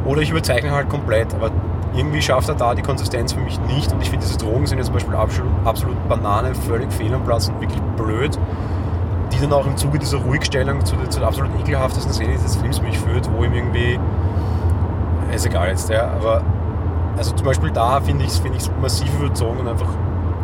Oder 0.06 0.22
ich 0.22 0.30
überzeichne 0.30 0.72
halt 0.72 0.90
komplett. 0.90 1.34
Aber 1.34 1.50
irgendwie 1.96 2.22
schafft 2.22 2.50
er 2.50 2.56
da 2.56 2.76
die 2.76 2.84
Konsistenz 2.84 3.34
für 3.34 3.40
mich 3.40 3.60
nicht. 3.62 3.92
Und 3.92 4.00
ich 4.04 4.12
finde, 4.12 4.28
diese 4.28 4.38
Drogen 4.38 4.68
sind 4.68 4.78
jetzt 4.78 4.88
zum 4.88 4.94
Beispiel 4.94 5.16
absolut, 5.16 5.52
absolut 5.66 6.08
Banane, 6.08 6.54
völlig 6.54 6.94
fehl 6.94 7.12
am 7.16 7.24
Platz 7.24 7.50
und 7.50 7.60
wirklich 7.60 7.82
blöd 7.98 8.38
dann 9.42 9.54
auch 9.54 9.66
im 9.66 9.78
Zuge 9.78 10.00
dieser 10.00 10.18
Ruhigstellung 10.18 10.84
zu, 10.86 10.96
zu 11.10 11.20
der 11.20 11.28
absolut 11.28 11.52
ekelhaftesten 11.60 12.14
Szene 12.14 12.34
dieses 12.34 12.56
Films 12.56 12.82
mich 12.82 12.98
führt, 12.98 13.30
wo 13.34 13.44
ihm 13.44 13.54
irgendwie. 13.54 14.00
Ist 15.34 15.46
egal 15.46 15.70
jetzt, 15.70 15.90
ja, 15.90 16.10
aber. 16.10 16.42
Also 17.18 17.34
zum 17.36 17.46
Beispiel 17.46 17.72
da 17.72 18.00
finde 18.00 18.24
ich 18.24 18.32
es 18.32 18.38
find 18.40 18.82
massiv 18.82 19.10
überzogen 19.20 19.60
und 19.60 19.68
einfach 19.68 19.90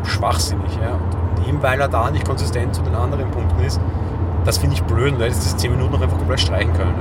schwachsinnig. 0.04 0.78
Ja. 0.82 0.94
Und 1.38 1.48
eben 1.48 1.64
weil 1.64 1.80
er 1.80 1.88
da 1.88 2.12
nicht 2.12 2.28
konsistent 2.28 2.76
zu 2.76 2.82
den 2.82 2.94
anderen 2.94 3.32
Punkten 3.32 3.64
ist, 3.64 3.80
das 4.46 4.58
finde 4.58 4.76
ich 4.76 4.84
blöd 4.84 5.14
und 5.14 5.22
hätte 5.22 5.36
diese 5.36 5.58
10 5.58 5.72
Minuten 5.72 5.94
noch 5.94 6.02
einfach 6.02 6.18
komplett 6.18 6.40
streichen 6.40 6.74
können. 6.74 6.96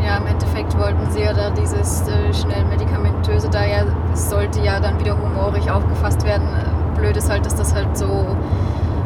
Ja. 0.00 0.08
ja, 0.08 0.16
im 0.18 0.26
Endeffekt 0.26 0.78
wollten 0.78 1.10
sie 1.10 1.20
ja 1.20 1.32
da 1.32 1.50
dieses 1.50 2.02
äh, 2.08 2.32
schnell 2.32 2.64
medikamentöse, 2.64 3.48
da 3.50 3.64
ja, 3.64 3.84
sollte 4.14 4.60
ja 4.60 4.80
dann 4.80 4.98
wieder 4.98 5.16
humorig 5.20 5.70
aufgefasst 5.70 6.24
werden. 6.24 6.48
Blöd 6.96 7.16
ist 7.16 7.30
halt, 7.30 7.44
dass 7.46 7.54
das 7.54 7.74
halt 7.74 7.96
so 7.96 8.26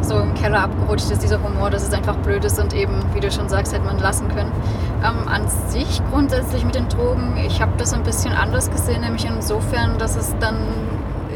so 0.04 0.18
im 0.18 0.34
Keller 0.34 0.62
abgerutscht 0.62 1.10
ist, 1.10 1.22
dieser 1.22 1.42
Humor, 1.42 1.70
dass 1.70 1.86
es 1.86 1.92
einfach 1.92 2.16
blöd 2.16 2.44
ist 2.44 2.60
und 2.60 2.74
eben, 2.74 2.94
wie 3.14 3.20
du 3.20 3.30
schon 3.30 3.48
sagst, 3.48 3.72
hätte 3.72 3.84
man 3.84 3.98
lassen 3.98 4.28
können. 4.28 4.52
Ähm, 5.04 5.28
an 5.28 5.48
sich 5.68 6.00
grundsätzlich 6.10 6.64
mit 6.64 6.74
den 6.74 6.88
Drogen, 6.88 7.36
ich 7.46 7.60
habe 7.60 7.72
das 7.78 7.92
ein 7.92 8.02
bisschen 8.02 8.32
anders 8.32 8.70
gesehen, 8.70 9.00
nämlich 9.00 9.24
insofern, 9.24 9.98
dass 9.98 10.16
es 10.16 10.34
dann 10.40 10.56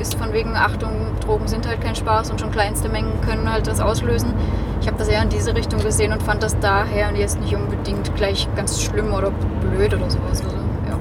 ist 0.01 0.15
von 0.15 0.33
wegen, 0.33 0.55
Achtung, 0.55 0.93
Drogen 1.25 1.49
sind 1.49 1.67
halt 1.67 1.81
kein 1.81 1.97
Spaß 1.97 2.31
und 2.31 2.41
schon 2.41 2.51
kleinste 2.53 2.89
Mengen 2.89 3.21
können 3.23 3.51
halt 3.51 3.67
das 3.67 3.81
auslösen. 3.81 4.33
Ich 4.81 4.87
habe 4.87 4.97
das 4.97 5.09
eher 5.09 5.23
in 5.23 5.29
diese 5.29 5.55
Richtung 5.55 5.81
gesehen 5.81 6.13
und 6.13 6.23
fand 6.23 6.43
das 6.43 6.59
daher 6.61 7.11
jetzt 7.17 7.41
nicht 7.41 7.55
unbedingt 7.55 8.15
gleich 8.15 8.49
ganz 8.55 8.81
schlimm 8.81 9.13
oder 9.13 9.33
blöd 9.61 9.95
oder 9.95 10.09
sowas. 10.09 10.43
Also 10.45 10.58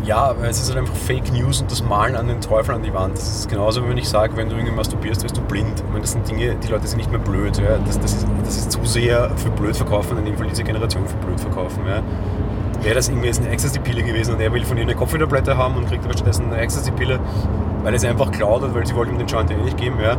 ja, 0.07 0.33
es 0.43 0.61
ist 0.61 0.69
halt 0.69 0.79
einfach 0.79 0.95
Fake 0.95 1.33
News 1.33 1.61
und 1.61 1.69
das 1.69 1.83
Malen 1.83 2.15
an 2.15 2.27
den 2.27 2.39
Teufel 2.39 2.73
an 2.73 2.81
die 2.81 2.93
Wand. 2.93 3.17
Das 3.17 3.27
ist 3.27 3.49
genauso, 3.49 3.83
wie 3.83 3.89
wenn 3.89 3.97
ich 3.97 4.07
sage, 4.07 4.37
wenn 4.37 4.47
du 4.47 4.55
irgendwie 4.55 4.73
masturbierst, 4.73 5.21
wirst 5.21 5.35
du 5.35 5.41
blind. 5.41 5.81
Ich 5.81 5.89
meine, 5.89 6.01
das 6.01 6.13
sind 6.13 6.27
Dinge, 6.27 6.55
die 6.55 6.67
Leute 6.69 6.87
sind 6.87 6.97
nicht 6.97 7.11
mehr 7.11 7.19
blöd. 7.19 7.57
Ja. 7.57 7.77
Das, 7.85 7.99
das, 7.99 8.13
ist, 8.13 8.27
das 8.43 8.57
ist 8.57 8.71
zu 8.71 8.85
sehr 8.85 9.29
für 9.35 9.49
blöd 9.49 9.75
verkaufen, 9.75 10.17
in 10.17 10.25
dem 10.25 10.37
Fall 10.37 10.47
diese 10.47 10.63
Generation 10.63 11.05
für 11.05 11.17
blöd 11.17 11.39
verkaufen. 11.39 11.81
Ja. 11.85 12.01
Wäre 12.81 12.95
das 12.95 13.09
irgendwie 13.09 13.29
eine 13.29 13.49
Ecstasy-Pille 13.49 14.01
gewesen 14.01 14.35
und 14.35 14.39
er 14.39 14.53
will 14.53 14.63
von 14.63 14.77
ihr 14.77 14.83
eine 14.83 14.95
Kopfhörerplatte 14.95 15.57
haben 15.57 15.75
und 15.75 15.87
kriegt 15.87 16.05
aber 16.05 16.13
stattdessen 16.13 16.45
eine 16.45 16.61
Ecstasy-Pille, 16.61 17.19
weil 17.83 17.93
er 17.93 17.99
sie 17.99 18.07
einfach 18.07 18.31
klaut 18.31 18.61
hat, 18.61 18.73
weil 18.73 18.87
sie 18.87 18.95
wollte 18.95 19.11
ihm 19.11 19.17
den 19.17 19.27
Joint 19.27 19.51
eh 19.51 19.57
nicht 19.57 19.77
geben, 19.77 19.97
ja. 20.01 20.15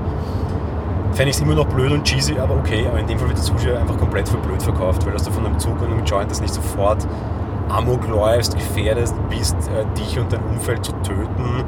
Fände 1.13 1.31
ich 1.31 1.37
es 1.37 1.41
immer 1.41 1.55
noch 1.55 1.67
blöd 1.67 1.93
und 1.93 2.05
cheesy, 2.05 2.39
aber 2.39 2.57
okay. 2.57 2.85
Aber 2.87 3.01
in 3.01 3.07
dem 3.07 3.19
Fall 3.19 3.29
wird 3.29 3.39
der 3.39 3.45
Zuschauer 3.45 3.79
einfach 3.79 3.97
komplett 3.97 4.29
für 4.29 4.37
blöd 4.37 4.63
verkauft, 4.63 5.07
weil 5.07 5.15
das 5.15 5.23
du 5.23 5.31
von 5.31 5.47
einem 5.47 5.59
Zug 5.59 5.81
und 5.81 5.91
einem 5.91 6.05
Joint 6.05 6.31
das 6.31 6.43
nicht 6.43 6.53
sofort 6.53 7.07
Amok 7.69 8.09
läufst, 8.09 8.55
gefährdest 8.55 9.15
bist, 9.29 9.57
äh, 9.69 9.85
dich 9.99 10.19
und 10.19 10.33
dein 10.33 10.43
Umfeld 10.45 10.85
zu 10.85 10.93
töten, 11.03 11.65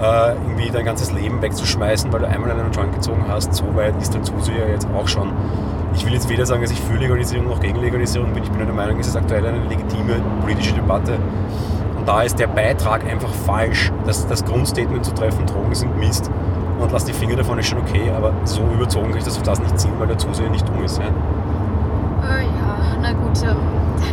äh, 0.00 0.32
irgendwie 0.32 0.70
dein 0.70 0.84
ganzes 0.84 1.12
Leben 1.12 1.42
wegzuschmeißen, 1.42 2.12
weil 2.12 2.20
du 2.20 2.28
einmal 2.28 2.50
einen 2.50 2.72
Joint 2.72 2.94
gezogen 2.94 3.24
hast, 3.28 3.54
so 3.54 3.64
weit 3.74 4.00
ist 4.00 4.14
der 4.14 4.22
Zuseher 4.22 4.70
jetzt 4.70 4.86
auch 4.96 5.08
schon. 5.08 5.32
Ich 5.94 6.06
will 6.06 6.12
jetzt 6.12 6.28
weder 6.28 6.46
sagen, 6.46 6.62
dass 6.62 6.70
ich 6.70 6.80
für 6.80 6.96
Legalisierung 6.96 7.48
noch 7.48 7.60
gegen 7.60 7.80
Legalisierung 7.80 8.32
bin. 8.32 8.44
Ich 8.44 8.50
bin 8.50 8.64
der 8.64 8.74
Meinung, 8.74 9.00
es 9.00 9.08
ist 9.08 9.16
aktuell 9.16 9.44
eine 9.46 9.64
legitime 9.64 10.20
politische 10.42 10.74
Debatte. 10.74 11.18
Und 11.96 12.06
da 12.06 12.22
ist 12.22 12.38
der 12.38 12.46
Beitrag 12.46 13.04
einfach 13.04 13.30
falsch. 13.30 13.90
Das, 14.06 14.26
das 14.26 14.44
Grundstatement 14.44 15.04
zu 15.04 15.12
treffen, 15.14 15.46
Drogen 15.46 15.74
sind 15.74 15.96
Mist 15.98 16.30
und 16.78 16.92
lass 16.92 17.04
die 17.04 17.12
Finger 17.12 17.36
davon, 17.36 17.58
ist 17.58 17.66
schon 17.66 17.78
okay, 17.78 18.10
aber 18.16 18.32
so 18.44 18.62
überzogen 18.74 19.08
kann 19.08 19.18
ich 19.18 19.24
das 19.24 19.36
auf 19.36 19.42
das 19.42 19.60
nicht 19.60 19.78
ziehen, 19.78 19.92
weil 19.98 20.06
der 20.06 20.18
Zuseher 20.18 20.48
nicht 20.50 20.68
dumm 20.68 20.84
ist. 20.84 20.98
Ja, 20.98 21.06
na 23.00 23.12
gut. 23.12 23.42
Ähm 23.42 23.56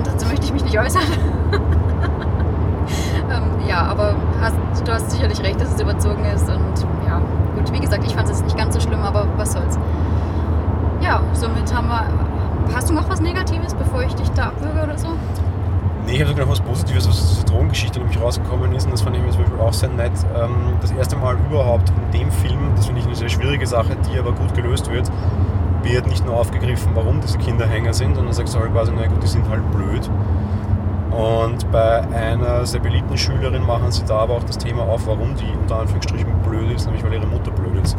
dazu 0.04 0.28
möchte 0.28 0.46
ich 0.46 0.54
mich 0.54 0.64
nicht 0.64 0.80
äußern. 0.80 1.04
ähm, 3.32 3.68
ja, 3.68 3.82
aber 3.84 4.16
hast, 4.42 4.56
du 4.86 4.92
hast 4.92 5.12
sicherlich 5.12 5.42
recht, 5.42 5.60
dass 5.60 5.74
es 5.74 5.82
überzogen 5.82 6.26
ist. 6.26 6.50
Und 6.50 6.88
ja, 7.06 7.22
gut, 7.56 7.72
wie 7.74 7.80
gesagt, 7.80 8.04
ich 8.06 8.16
fand 8.16 8.30
es 8.30 8.44
nicht 8.44 8.58
ganz 8.58 8.74
so 8.74 8.80
schlimm, 8.80 9.02
aber 9.02 9.28
was 9.38 9.54
soll's. 9.54 9.78
Ja, 11.02 11.22
somit 11.34 11.74
haben 11.74 11.88
wir. 11.88 12.06
Hast 12.74 12.90
du 12.90 12.94
noch 12.94 13.08
was 13.10 13.22
Negatives, 13.22 13.76
bevor 13.76 14.02
ich 14.04 14.16
dich 14.16 14.30
da 14.32 14.48
abwürge 14.48 14.84
oder 14.84 14.98
so? 14.98 15.10
Nee, 16.06 16.14
ich 16.14 16.22
habe 16.22 16.32
sogar 16.32 16.46
noch 16.46 16.52
was 16.52 16.62
Positives, 16.62 17.08
was 17.08 17.20
aus 17.20 17.30
dieser 17.30 17.46
Drogengeschichte 17.46 18.00
nämlich 18.00 18.20
rausgekommen 18.20 18.74
ist. 18.74 18.86
Und 18.86 18.92
das 18.92 19.02
fand 19.02 19.16
ich 19.16 19.24
mir 19.24 19.32
zum 19.32 19.42
Beispiel 19.42 19.60
auch 19.60 19.74
sehr 19.74 19.90
nett. 19.90 20.12
Ähm, 20.36 20.74
das 20.82 20.92
erste 20.92 21.16
Mal 21.16 21.36
überhaupt 21.50 21.90
in 21.90 22.20
dem 22.20 22.32
Film, 22.32 22.60
das 22.76 22.86
finde 22.86 23.02
ich 23.02 23.08
eine 23.08 23.16
sehr 23.16 23.30
schwierige 23.30 23.66
Sache, 23.66 23.96
die 24.08 24.18
aber 24.18 24.32
gut 24.32 24.54
gelöst 24.54 24.92
wird, 24.92 25.12
wird 25.86 26.08
nicht 26.08 26.26
nur 26.26 26.36
aufgegriffen, 26.36 26.92
warum 26.94 27.22
diese 27.22 27.38
Kinder 27.38 27.66
Hänger 27.66 27.94
sind, 27.94 28.16
sondern 28.16 28.34
sagst 28.34 28.54
du 28.56 28.60
halt 28.60 28.74
quasi, 28.74 28.92
na 28.96 29.08
gut, 29.08 29.24
die 29.24 29.28
sind 29.28 29.48
halt 29.50 29.62
blöd. 29.72 30.10
Und 31.12 31.72
bei 31.72 32.02
einer 32.10 32.66
sehr 32.66 32.82
beliebten 32.82 33.18
Schülerin 33.18 33.66
machen 33.66 33.92
sie 33.92 34.04
da 34.04 34.18
aber 34.18 34.34
auch 34.34 34.44
das 34.44 34.58
Thema 34.58 34.84
auf, 34.84 35.08
warum 35.08 35.36
die 35.36 35.50
unter 35.58 35.80
Anführungsstrichen 35.80 36.28
blöd 36.46 36.76
ist, 36.76 36.86
nämlich 36.86 37.06
weil 37.06 37.14
ihre 37.14 37.28
Mutter 37.28 37.52
blöd 37.52 37.82
ist. 37.82 37.96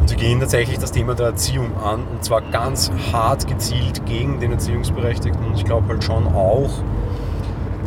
Und 0.00 0.08
sie 0.08 0.16
gehen 0.16 0.40
tatsächlich 0.40 0.78
das 0.78 0.90
Thema 0.90 1.14
der 1.14 1.26
Erziehung 1.26 1.76
an 1.76 2.00
und 2.10 2.24
zwar 2.24 2.40
ganz 2.40 2.90
hart 3.12 3.46
gezielt 3.46 4.04
gegen 4.04 4.40
den 4.40 4.50
Erziehungsberechtigten. 4.50 5.44
Und 5.46 5.54
ich 5.54 5.64
glaube 5.64 5.86
halt 5.88 6.02
schon 6.02 6.26
auch, 6.26 6.70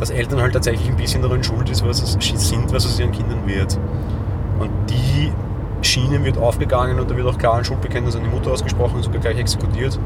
dass 0.00 0.08
Eltern 0.08 0.40
halt 0.40 0.54
tatsächlich 0.54 0.88
ein 0.88 0.96
bisschen 0.96 1.20
daran 1.20 1.44
schuld 1.44 1.68
ist, 1.68 1.86
was 1.86 2.02
es 2.02 2.16
sind, 2.48 2.72
was 2.72 2.86
aus 2.86 2.98
ihren 2.98 3.12
Kindern 3.12 3.46
wird. 3.46 3.78
Und 4.58 4.70
die 4.88 5.30
Schiene 5.96 6.22
wird 6.22 6.36
aufgegangen 6.36 7.00
und 7.00 7.10
da 7.10 7.16
wird 7.16 7.26
auch 7.26 7.38
klar 7.38 7.54
ein 7.54 7.64
Schuldbekenntnis 7.64 8.14
an 8.16 8.22
die 8.22 8.28
Mutter 8.28 8.50
ausgesprochen 8.50 8.96
und 8.96 9.02
sogar 9.02 9.20
gleich 9.20 9.38
exekutiert. 9.38 9.98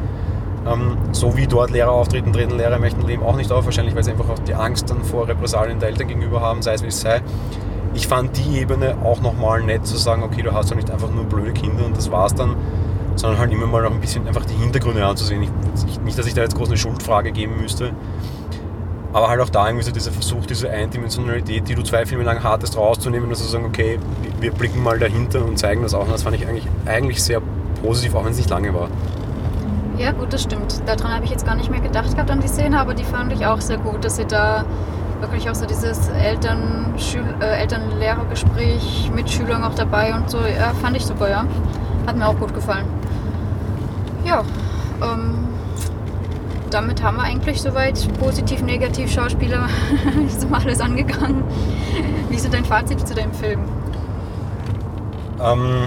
Ähm, 0.65 0.97
so 1.11 1.37
wie 1.37 1.49
dort 1.49 1.71
Lehrer 1.71 1.91
auftreten, 1.91 2.33
treten 2.33 2.57
Lehrer 2.57 2.77
im 2.77 2.85
echten 2.85 3.05
Leben 3.05 3.25
auch 3.25 3.35
nicht 3.35 3.51
auf, 3.51 3.65
wahrscheinlich 3.65 3.97
weil 3.97 4.05
sie 4.05 4.13
einfach 4.13 4.29
auch 4.29 4.39
die 4.39 4.55
Angst 4.55 4.89
dann 4.89 5.03
vor 5.03 5.27
Repressalien 5.27 5.81
der 5.81 5.89
Eltern 5.89 6.07
gegenüber 6.07 6.41
haben, 6.43 6.63
sei 6.63 6.75
es 6.75 6.85
wie 6.85 6.89
es 6.89 7.01
sei. 7.01 7.23
Ich 7.93 8.07
fand 8.07 8.37
die 8.37 8.61
Ebene 8.61 8.99
auch 9.03 9.21
nochmal 9.21 9.65
nett 9.65 9.85
zu 9.85 9.97
sagen, 9.97 10.23
okay, 10.23 10.43
du 10.43 10.53
hast 10.53 10.71
doch 10.71 10.77
nicht 10.77 10.93
einfach 10.93 11.11
nur 11.11 11.25
blöde 11.25 11.53
Kinder 11.53 11.85
und 11.85 11.97
das 11.97 12.09
war's 12.13 12.37
dann, 12.37 12.55
sondern 13.17 13.41
halt 13.41 13.51
immer 13.51 13.67
mal 13.67 13.85
auch 13.85 13.91
ein 13.91 14.01
bisschen 14.01 14.29
einfach 14.29 14.47
die 14.47 14.55
Hintergründe 14.55 15.05
anzusehen. 15.05 15.43
Ich, 15.43 16.01
nicht, 16.03 16.17
dass 16.17 16.27
ich 16.27 16.35
da 16.35 16.43
jetzt 16.43 16.55
groß 16.55 16.69
eine 16.69 16.79
Schuldfrage 16.79 17.33
geben 17.33 17.61
müsste, 17.61 17.91
aber 19.13 19.29
halt 19.29 19.41
auch 19.41 19.49
da 19.49 19.67
irgendwie 19.67 19.85
so 19.85 19.91
dieser 19.91 20.13
Versuch, 20.13 20.47
diese 20.47 20.71
Eindimensionalität, 20.71 21.69
die 21.69 21.75
du 21.75 21.83
zwei 21.83 22.07
Filme 22.07 22.23
lang 22.23 22.45
hattest, 22.45 22.77
rauszunehmen 22.77 23.29
und 23.29 23.35
zu 23.35 23.43
sagen, 23.43 23.65
okay, 23.65 23.99
wir 24.41 24.53
blicken 24.53 24.83
mal 24.83 24.99
dahinter 24.99 25.45
und 25.45 25.59
zeigen 25.59 25.83
das 25.83 25.95
auch. 25.95 26.05
Und 26.05 26.13
das 26.13 26.23
fand 26.23 26.37
ich 26.37 26.47
eigentlich, 26.47 26.67
eigentlich 26.87 27.23
sehr 27.23 27.41
positiv, 27.83 28.15
auch 28.15 28.25
wenn 28.25 28.33
es 28.33 28.39
nicht 28.39 28.51
lange 28.51 28.75
war. 28.75 28.89
Ja, 29.99 30.13
gut, 30.13 30.33
das 30.33 30.43
stimmt. 30.43 30.81
Daran 30.87 31.15
habe 31.15 31.25
ich 31.25 31.31
jetzt 31.31 31.45
gar 31.45 31.55
nicht 31.55 31.71
mehr 31.71 31.81
gedacht 31.81 32.13
gehabt 32.13 32.31
an 32.31 32.41
die 32.41 32.49
Szene, 32.49 32.81
aber 32.81 32.95
die 32.95 33.05
fand 33.05 33.33
ich 33.33 33.45
auch 33.45 33.61
sehr 33.61 33.77
gut, 33.77 34.05
dass 34.05 34.17
sie 34.17 34.25
da 34.25 34.65
wirklich 35.21 35.51
auch 35.51 35.55
so 35.55 35.67
dieses 35.67 36.09
Eltern, 36.09 36.95
äh, 37.41 37.61
Eltern-Lehrer-Gespräch 37.61 39.11
mit 39.15 39.31
Schülern 39.31 39.63
auch 39.63 39.75
dabei 39.75 40.15
und 40.15 40.31
so, 40.31 40.39
ja, 40.39 40.73
fand 40.81 40.97
ich 40.97 41.05
super, 41.05 41.29
ja. 41.29 41.45
Hat 42.07 42.17
mir 42.17 42.27
auch 42.27 42.39
gut 42.39 42.55
gefallen. 42.55 42.87
Ja, 44.25 44.43
ähm, 45.03 45.49
damit 46.71 47.03
haben 47.03 47.17
wir 47.19 47.25
eigentlich 47.25 47.61
soweit 47.61 47.99
positiv, 48.19 48.63
negativ 48.63 49.13
Schauspieler 49.13 49.69
sind 50.29 50.51
wir 50.51 50.59
alles 50.59 50.81
angegangen. 50.81 51.45
Wie 52.31 52.37
ist 52.37 52.53
dein 52.53 52.65
Fazit 52.65 53.07
zu 53.07 53.15
deinem 53.15 53.35
Film? 53.35 53.61
Ähm, 55.43 55.87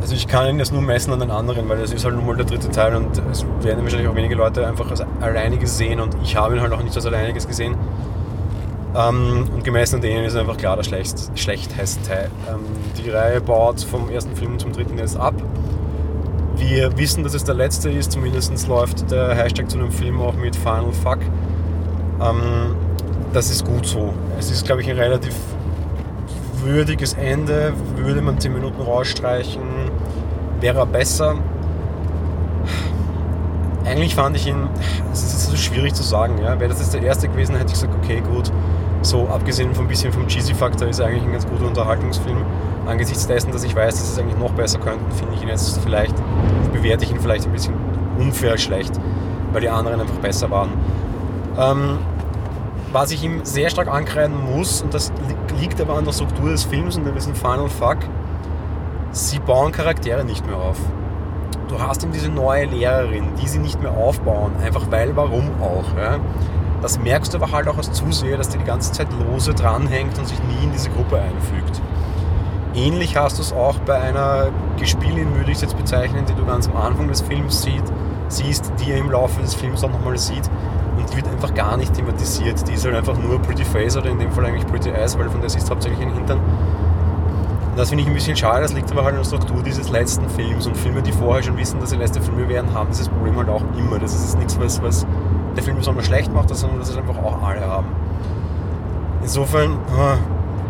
also 0.00 0.14
ich 0.14 0.28
kann 0.28 0.48
ihn 0.48 0.58
jetzt 0.58 0.72
nur 0.72 0.82
messen 0.82 1.12
an 1.12 1.20
den 1.20 1.30
anderen, 1.30 1.68
weil 1.68 1.78
das 1.78 1.92
ist 1.92 2.04
halt 2.04 2.14
nun 2.14 2.26
mal 2.26 2.36
der 2.36 2.46
dritte 2.46 2.70
Teil 2.70 2.94
und 2.94 3.20
es 3.30 3.44
werden 3.62 3.82
wahrscheinlich 3.82 4.08
auch 4.08 4.14
wenige 4.14 4.34
Leute 4.34 4.66
einfach 4.66 4.90
als 4.90 5.02
alleiniges 5.20 5.76
sehen 5.76 6.00
und 6.00 6.16
ich 6.22 6.36
habe 6.36 6.54
ihn 6.54 6.60
halt 6.60 6.72
auch 6.72 6.82
nicht 6.82 6.94
als 6.94 7.06
alleiniges 7.06 7.48
gesehen. 7.48 7.74
Ähm, 8.94 9.48
und 9.52 9.64
gemessen 9.64 9.96
an 9.96 10.00
denen 10.00 10.24
ist 10.24 10.36
einfach 10.36 10.56
klar 10.56 10.76
der 10.76 10.84
schlecht, 10.84 11.18
schlechteste 11.34 12.08
Teil. 12.08 12.30
Ähm, 12.48 12.60
die 12.96 13.10
Reihe 13.10 13.40
baut 13.40 13.80
vom 13.80 14.08
ersten 14.08 14.34
Film 14.36 14.58
zum 14.58 14.72
dritten 14.72 14.96
jetzt 14.98 15.16
ab. 15.16 15.34
Wir 16.56 16.96
wissen, 16.96 17.22
dass 17.22 17.34
es 17.34 17.44
der 17.44 17.54
letzte 17.54 17.90
ist, 17.90 18.12
zumindest 18.12 18.66
läuft 18.68 19.10
der 19.10 19.34
Hashtag 19.34 19.68
zu 19.70 19.76
dem 19.76 19.90
Film 19.90 20.20
auch 20.20 20.34
mit 20.34 20.56
Final 20.56 20.92
Fuck. 20.92 21.18
Ähm, 22.22 22.74
das 23.32 23.50
ist 23.50 23.66
gut 23.66 23.86
so. 23.86 24.14
Es 24.38 24.50
ist, 24.50 24.64
glaube 24.64 24.80
ich, 24.80 24.88
ein 24.88 24.96
relativ 24.96 25.34
würdiges 26.66 27.14
Ende. 27.14 27.72
Würde 27.96 28.20
man 28.20 28.38
10 28.38 28.52
Minuten 28.52 28.80
rausstreichen, 28.80 29.62
wäre 30.60 30.80
er 30.80 30.86
besser. 30.86 31.36
Eigentlich 33.84 34.14
fand 34.14 34.36
ich 34.36 34.48
ihn, 34.48 34.68
es 35.12 35.22
ist 35.22 35.50
so 35.50 35.56
schwierig 35.56 35.94
zu 35.94 36.02
sagen, 36.02 36.38
ja. 36.42 36.58
Wäre 36.58 36.70
das 36.70 36.80
jetzt 36.80 36.92
der 36.92 37.02
erste 37.02 37.28
gewesen, 37.28 37.54
hätte 37.54 37.68
ich 37.68 37.80
gesagt, 37.80 37.94
okay, 38.02 38.20
gut. 38.20 38.52
So, 39.02 39.28
abgesehen 39.28 39.74
von 39.74 39.86
bisschen 39.86 40.12
vom 40.12 40.26
Cheesy-Faktor, 40.26 40.88
ist 40.88 40.98
er 40.98 41.06
eigentlich 41.06 41.22
ein 41.22 41.32
ganz 41.32 41.46
guter 41.46 41.66
Unterhaltungsfilm 41.66 42.38
angesichts 42.86 43.26
dessen, 43.26 43.52
dass 43.52 43.64
ich 43.64 43.74
weiß, 43.74 43.94
dass 43.94 44.12
es 44.12 44.18
eigentlich 44.18 44.38
noch 44.38 44.52
besser 44.52 44.78
könnten, 44.78 45.10
finde 45.12 45.34
ich 45.34 45.42
ihn 45.42 45.48
jetzt 45.48 45.78
vielleicht, 45.82 46.14
bewerte 46.72 47.04
ich 47.04 47.10
ihn 47.10 47.20
vielleicht 47.20 47.46
ein 47.46 47.52
bisschen 47.52 47.74
unfair 48.18 48.58
schlecht, 48.58 48.98
weil 49.52 49.60
die 49.60 49.68
anderen 49.68 50.00
einfach 50.00 50.16
besser 50.16 50.50
waren. 50.50 50.70
Ähm, 51.58 51.98
was 52.92 53.10
ich 53.10 53.22
ihm 53.22 53.44
sehr 53.44 53.70
stark 53.70 53.88
ankreiden 53.88 54.36
muss, 54.56 54.82
und 54.82 54.94
das 54.94 55.12
liegt 55.28 55.45
aber 55.86 55.98
an 55.98 56.04
der 56.04 56.12
Struktur 56.12 56.50
des 56.50 56.64
Films 56.64 56.96
und 56.96 57.06
in 57.06 57.14
diesem 57.14 57.34
Final 57.34 57.68
Fuck, 57.68 57.98
sie 59.12 59.38
bauen 59.38 59.72
Charaktere 59.72 60.24
nicht 60.24 60.46
mehr 60.46 60.56
auf. 60.56 60.76
Du 61.68 61.80
hast 61.80 62.02
ihm 62.04 62.12
diese 62.12 62.28
neue 62.28 62.66
Lehrerin, 62.66 63.28
die 63.40 63.48
sie 63.48 63.58
nicht 63.58 63.80
mehr 63.80 63.92
aufbauen, 63.92 64.52
einfach 64.62 64.90
weil, 64.90 65.16
warum 65.16 65.50
auch. 65.60 65.96
Ja? 65.96 66.18
Das 66.82 67.00
merkst 67.00 67.32
du 67.32 67.38
aber 67.38 67.52
halt 67.52 67.68
auch 67.68 67.76
als 67.76 67.92
Zuseher, 67.92 68.36
dass 68.36 68.48
die 68.48 68.58
die 68.58 68.64
ganze 68.64 68.92
Zeit 68.92 69.08
lose 69.12 69.54
dranhängt 69.54 70.18
und 70.18 70.26
sich 70.26 70.38
nie 70.44 70.64
in 70.64 70.72
diese 70.72 70.90
Gruppe 70.90 71.20
einfügt. 71.20 71.80
Ähnlich 72.74 73.16
hast 73.16 73.38
du 73.38 73.42
es 73.42 73.52
auch 73.52 73.78
bei 73.80 73.98
einer 73.98 74.48
Gespielin, 74.78 75.34
würde 75.34 75.50
ich 75.50 75.56
es 75.56 75.62
jetzt 75.62 75.76
bezeichnen, 75.76 76.26
die 76.26 76.34
du 76.34 76.44
ganz 76.44 76.68
am 76.68 76.76
Anfang 76.76 77.08
des 77.08 77.22
Films 77.22 77.62
sieht, 77.62 77.84
siehst, 78.28 78.72
die 78.80 78.92
er 78.92 78.98
im 78.98 79.10
Laufe 79.10 79.40
des 79.40 79.54
Films 79.54 79.82
auch 79.82 79.90
nochmal 79.90 80.18
sieht. 80.18 80.50
Die 81.12 81.16
wird 81.16 81.28
einfach 81.28 81.54
gar 81.54 81.76
nicht 81.76 81.94
thematisiert. 81.94 82.66
Die 82.68 82.74
ist 82.74 82.84
halt 82.84 82.94
einfach 82.94 83.16
nur 83.18 83.40
Pretty 83.40 83.64
Face 83.64 83.96
oder 83.96 84.10
in 84.10 84.18
dem 84.18 84.32
Fall 84.32 84.46
eigentlich 84.46 84.66
Pretty 84.66 84.90
Eyes, 84.90 85.18
weil 85.18 85.28
von 85.28 85.40
der 85.40 85.50
siehst 85.50 85.68
du 85.68 85.70
hauptsächlich 85.70 86.00
den 86.00 86.12
Hintern. 86.12 86.38
Und 86.38 87.78
das 87.78 87.90
finde 87.90 88.02
ich 88.02 88.08
ein 88.08 88.14
bisschen 88.14 88.36
schade, 88.36 88.62
das 88.62 88.72
liegt 88.72 88.90
aber 88.90 89.04
halt 89.04 89.14
an 89.14 89.20
der 89.20 89.26
Struktur 89.26 89.62
dieses 89.62 89.90
letzten 89.90 90.28
Films. 90.30 90.66
Und 90.66 90.76
Filme, 90.76 91.02
die 91.02 91.12
vorher 91.12 91.42
schon 91.42 91.56
wissen, 91.56 91.78
dass 91.80 91.90
sie 91.90 91.96
letzte 91.96 92.20
Filme 92.20 92.48
werden, 92.48 92.72
haben 92.72 92.88
dieses 92.90 93.08
Problem 93.08 93.36
halt 93.36 93.48
auch 93.48 93.62
immer. 93.76 93.98
Das 93.98 94.14
ist 94.14 94.38
nichts, 94.38 94.58
was, 94.58 94.82
was 94.82 95.06
der 95.56 95.62
Film 95.62 95.76
besonders 95.76 96.06
schlecht 96.06 96.32
macht, 96.32 96.48
sondern 96.54 96.78
dass 96.78 96.88
es 96.88 96.96
einfach 96.96 97.18
auch 97.18 97.42
alle 97.42 97.60
haben. 97.66 97.86
Insofern, 99.22 99.78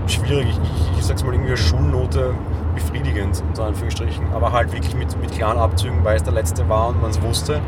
schwierig. 0.06 0.48
Ich, 0.48 0.98
ich 0.98 1.04
sag's 1.04 1.22
mal 1.24 1.32
irgendwie 1.32 1.50
eine 1.50 1.56
Schulnote 1.56 2.34
befriedigend, 2.74 3.42
unter 3.48 3.64
Anführungsstrichen. 3.64 4.32
Aber 4.34 4.52
halt 4.52 4.72
wirklich 4.72 4.94
mit, 4.94 5.18
mit 5.20 5.32
klaren 5.32 5.58
Abzügen, 5.58 6.04
weil 6.04 6.16
es 6.16 6.22
der 6.22 6.32
letzte 6.32 6.68
war 6.68 6.88
und 6.88 7.00
man 7.00 7.10
es 7.10 7.20
wusste. 7.22 7.60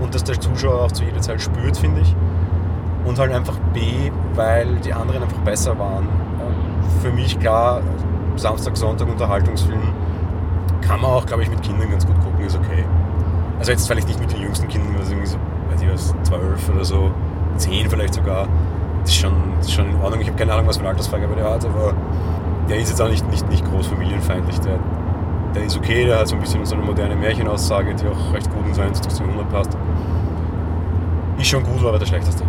Und 0.00 0.14
dass 0.14 0.24
der 0.24 0.38
Zuschauer 0.40 0.82
auch 0.82 0.92
zu 0.92 1.04
jeder 1.04 1.20
Zeit 1.20 1.40
spürt, 1.40 1.76
finde 1.76 2.02
ich. 2.02 2.14
Und 3.04 3.18
halt 3.18 3.32
einfach 3.32 3.56
B, 3.72 4.10
weil 4.34 4.76
die 4.84 4.92
anderen 4.92 5.22
einfach 5.22 5.38
besser 5.38 5.78
waren. 5.78 6.08
Für 7.02 7.10
mich 7.10 7.38
klar, 7.38 7.80
Samstag, 8.36 8.76
Sonntag 8.76 9.08
Unterhaltungsfilm 9.08 9.80
kann 10.80 11.00
man 11.00 11.12
auch, 11.12 11.26
glaube 11.26 11.42
ich, 11.42 11.50
mit 11.50 11.62
Kindern 11.62 11.90
ganz 11.90 12.06
gut 12.06 12.18
gucken, 12.20 12.44
ist 12.44 12.56
okay. 12.56 12.84
Also 13.58 13.72
jetzt 13.72 13.86
vielleicht 13.86 14.08
nicht 14.08 14.20
mit 14.20 14.32
den 14.32 14.42
jüngsten 14.42 14.68
Kindern, 14.68 14.94
also 14.98 15.12
irgendwie 15.12 15.28
so, 15.28 15.38
weiß 15.70 15.82
ich 15.82 15.92
was, 15.92 16.14
12 16.24 16.68
oder 16.68 16.84
so, 16.84 17.10
10 17.56 17.88
vielleicht 17.88 18.14
sogar 18.14 18.46
das 19.06 19.14
ist 19.14 19.20
schon, 19.20 19.32
das 19.58 19.68
ist 19.68 19.74
schon 19.74 19.88
in 19.88 20.00
Ordnung. 20.00 20.20
Ich 20.20 20.26
habe 20.26 20.36
keine 20.36 20.52
Ahnung, 20.52 20.66
was 20.66 20.78
für 20.78 20.80
eine 20.80 20.90
Altersfreigabe 20.90 21.36
der 21.36 21.48
hat, 21.48 21.64
aber 21.64 21.94
der 22.68 22.78
ist 22.78 22.88
jetzt 22.88 23.00
auch 23.00 23.08
nicht, 23.08 23.28
nicht, 23.30 23.48
nicht 23.48 23.64
groß 23.64 23.86
familienfeindlich. 23.86 24.58
Der, 24.60 24.80
der 25.56 25.64
ist 25.64 25.76
okay, 25.76 26.04
der 26.04 26.18
hat 26.18 26.28
so 26.28 26.34
ein 26.34 26.40
bisschen 26.40 26.64
so 26.66 26.74
eine 26.74 26.84
moderne 26.84 27.16
Märchenaussage, 27.16 27.94
die 27.94 28.06
auch 28.06 28.34
recht 28.34 28.50
gut 28.50 28.66
in 28.66 28.74
sein 28.74 28.92
Jahrhundert 28.92 29.48
passt. 29.50 29.76
Ist 31.38 31.48
schon 31.48 31.64
gut, 31.64 31.82
war 31.82 31.90
aber 31.90 31.98
der 31.98 32.06
schlechteste. 32.06 32.44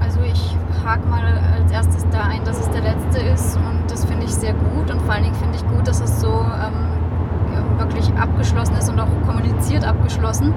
Also 0.00 0.20
ich 0.20 0.56
hake 0.84 1.06
mal 1.08 1.22
als 1.54 1.70
erstes 1.70 2.06
da 2.10 2.22
ein, 2.22 2.42
dass 2.44 2.58
es 2.60 2.70
der 2.70 2.80
letzte 2.80 3.20
ist 3.20 3.56
und 3.56 3.90
das 3.90 4.04
finde 4.06 4.24
ich 4.24 4.34
sehr 4.34 4.54
gut 4.54 4.90
und 4.90 5.00
vor 5.02 5.14
allen 5.14 5.24
Dingen 5.24 5.34
finde 5.34 5.56
ich 5.56 5.66
gut, 5.66 5.86
dass 5.86 6.00
es 6.00 6.20
so 6.20 6.28
ähm, 6.28 7.78
wirklich 7.78 8.10
abgeschlossen 8.14 8.76
ist 8.76 8.88
und 8.88 8.98
auch 8.98 9.08
kommuniziert 9.26 9.86
abgeschlossen. 9.86 10.54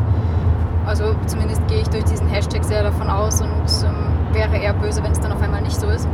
Also 0.86 1.15
zumindest 1.28 1.65
gehe 1.67 1.82
ich 1.82 1.89
durch 1.89 2.06
diesen 2.06 2.28
Hashtag 2.28 2.63
sehr 2.63 2.84
davon 2.84 3.10
aus 3.10 3.41
und 3.41 3.50
ähm, 3.86 4.34
wäre 4.34 4.58
eher 4.58 4.74
böse, 4.74 5.04
wenn 5.04 5.12
es 5.12 5.19
dann 5.19 5.34
auf 5.34 5.41
einmal 5.41 5.62
nicht 5.62 5.80
so 5.80 5.88
ist. 5.88 6.08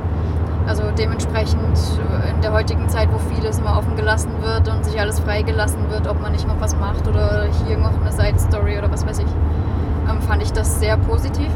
Also 0.67 0.83
dementsprechend 0.97 1.77
äh, 2.21 2.31
in 2.31 2.41
der 2.41 2.51
heutigen 2.51 2.89
Zeit, 2.89 3.07
wo 3.11 3.17
vieles 3.33 3.59
immer 3.59 3.77
offen 3.77 3.95
gelassen 3.95 4.31
wird 4.41 4.67
und 4.67 4.83
sich 4.83 4.99
alles 4.99 5.19
freigelassen 5.19 5.89
wird, 5.89 6.07
ob 6.07 6.21
man 6.21 6.33
nicht 6.33 6.45
noch 6.45 6.59
was 6.59 6.75
macht 6.75 7.07
oder 7.07 7.45
hier 7.65 7.77
noch 7.77 7.93
eine 8.01 8.11
Side 8.11 8.37
Story 8.37 8.77
oder 8.77 8.91
was 8.91 9.07
weiß 9.07 9.19
ich, 9.19 9.27
ähm, 10.09 10.21
fand 10.21 10.43
ich 10.43 10.51
das 10.51 10.79
sehr 10.81 10.97
positiv. 10.97 11.49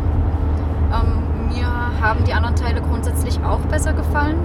Ähm, 0.93 1.50
mir 1.54 1.67
haben 2.02 2.24
die 2.24 2.34
anderen 2.34 2.56
Teile 2.56 2.82
grundsätzlich 2.82 3.43
auch 3.43 3.60
besser 3.60 3.91
gefallen. 3.91 4.38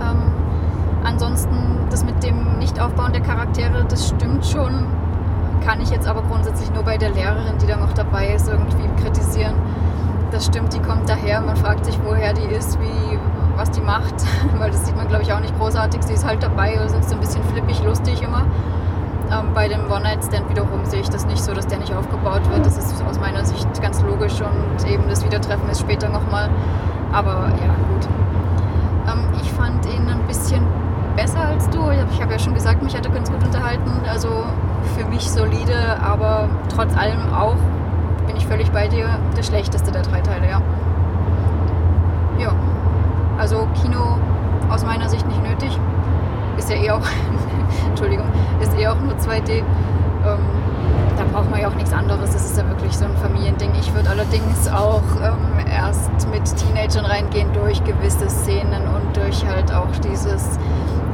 Ähm, 0.00 0.32
ansonsten 1.02 1.88
das 1.90 2.04
mit 2.04 2.22
dem 2.22 2.58
Nichtaufbauen 2.58 3.12
der 3.12 3.22
Charaktere, 3.22 3.84
das 3.88 4.08
stimmt 4.08 4.46
schon. 4.46 4.86
Kann 5.64 5.80
ich 5.80 5.90
jetzt 5.90 6.06
aber 6.06 6.22
grundsätzlich 6.22 6.72
nur 6.72 6.84
bei 6.84 6.98
der 6.98 7.10
Lehrerin, 7.10 7.58
die 7.60 7.66
da 7.66 7.76
noch 7.76 7.92
dabei 7.94 8.32
ist, 8.32 8.48
irgendwie 8.48 8.88
kritisieren 9.02 9.54
das 10.30 10.46
stimmt, 10.46 10.74
die 10.74 10.80
kommt 10.80 11.08
daher. 11.08 11.40
Man 11.40 11.56
fragt 11.56 11.84
sich, 11.86 11.98
woher 12.04 12.32
die 12.32 12.54
ist, 12.54 12.78
wie, 12.80 13.18
was 13.56 13.70
die 13.70 13.80
macht, 13.80 14.14
weil 14.58 14.70
das 14.70 14.86
sieht 14.86 14.96
man, 14.96 15.08
glaube 15.08 15.22
ich, 15.22 15.32
auch 15.32 15.40
nicht 15.40 15.56
großartig. 15.58 16.02
Sie 16.02 16.14
ist 16.14 16.26
halt 16.26 16.42
dabei, 16.42 16.78
also 16.78 16.96
ist 16.96 17.08
so 17.08 17.14
ein 17.14 17.20
bisschen 17.20 17.42
flippig, 17.44 17.82
lustig 17.82 18.22
immer. 18.22 18.44
Ähm, 19.30 19.52
bei 19.54 19.66
dem 19.68 19.90
One-Night-Stand 19.90 20.48
wiederum 20.50 20.84
sehe 20.84 21.00
ich 21.00 21.08
das 21.08 21.26
nicht 21.26 21.42
so, 21.42 21.52
dass 21.52 21.66
der 21.66 21.78
nicht 21.78 21.92
aufgebaut 21.92 22.48
wird. 22.50 22.64
Das 22.64 22.76
ist 22.78 23.02
aus 23.08 23.18
meiner 23.18 23.44
Sicht 23.44 23.66
ganz 23.82 24.00
logisch 24.02 24.40
und 24.40 24.88
eben 24.88 25.08
das 25.08 25.24
Wiedertreffen 25.24 25.68
ist 25.68 25.80
später 25.80 26.08
nochmal. 26.08 26.48
Aber 27.12 27.48
ja, 27.48 27.74
gut. 27.88 28.08
Ähm, 29.12 29.24
ich 29.42 29.50
fand 29.52 29.84
ihn 29.86 30.08
ein 30.08 30.26
bisschen 30.28 30.62
besser 31.16 31.40
als 31.40 31.68
du. 31.70 31.90
Ich 31.90 32.20
habe 32.20 32.32
ja 32.32 32.38
schon 32.38 32.54
gesagt, 32.54 32.82
mich 32.82 32.96
hat 32.96 33.04
er 33.06 33.12
ganz 33.12 33.30
gut 33.30 33.42
unterhalten. 33.42 33.90
Also 34.08 34.28
für 34.96 35.04
mich 35.06 35.28
solide, 35.28 36.00
aber 36.04 36.48
trotz 36.74 36.96
allem 36.96 37.32
auch 37.32 37.56
bin 38.26 38.36
ich 38.36 38.46
völlig 38.46 38.70
bei 38.70 38.86
dir. 38.86 39.06
Der 39.36 39.42
schlechteste 39.42 39.90
der 39.90 40.02
drei 40.02 40.20
Teile. 40.20 40.48
Ja. 40.48 40.60
Also 43.38 43.66
Kino 43.82 44.18
aus 44.70 44.84
meiner 44.84 45.08
Sicht 45.08 45.26
nicht 45.26 45.42
nötig. 45.42 45.78
Ist 46.56 46.70
ja 46.70 46.76
eh 46.76 46.85
auch, 46.96 47.06
Entschuldigung, 47.88 48.26
ist 48.60 48.76
eh 48.78 48.86
auch 48.88 49.00
nur 49.00 49.14
2D. 49.14 49.50
Ähm, 49.58 49.64
da 51.16 51.24
braucht 51.32 51.50
man 51.50 51.60
ja 51.60 51.68
auch 51.68 51.74
nichts 51.74 51.92
anderes. 51.92 52.32
Das 52.32 52.44
ist 52.44 52.58
ja 52.58 52.68
wirklich 52.68 52.96
so 52.96 53.04
ein 53.04 53.16
Familiending. 53.16 53.72
Ich 53.78 53.94
würde 53.94 54.10
allerdings 54.10 54.68
auch 54.68 55.02
ähm, 55.22 55.66
erst 55.66 56.28
mit 56.30 56.44
Teenagern 56.56 57.06
reingehen 57.06 57.52
durch 57.52 57.82
gewisse 57.84 58.28
Szenen 58.28 58.82
und 58.88 59.16
durch 59.16 59.46
halt 59.46 59.72
auch 59.72 59.90
dieses 60.04 60.58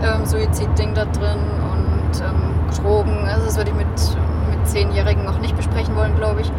ähm, 0.02 0.26
Suizidding 0.26 0.94
da 0.94 1.04
drin 1.04 1.38
und 1.70 2.20
ähm, 2.20 2.82
Drogen. 2.82 3.28
Also 3.28 3.46
das 3.46 3.56
würde 3.56 3.70
ich 3.70 3.76
mit, 3.76 3.86
mit 4.50 4.66
Zehnjährigen 4.66 5.24
noch 5.24 5.38
nicht 5.38 5.56
besprechen 5.56 5.94
wollen, 5.94 6.16
glaube 6.16 6.40
ich. 6.40 6.52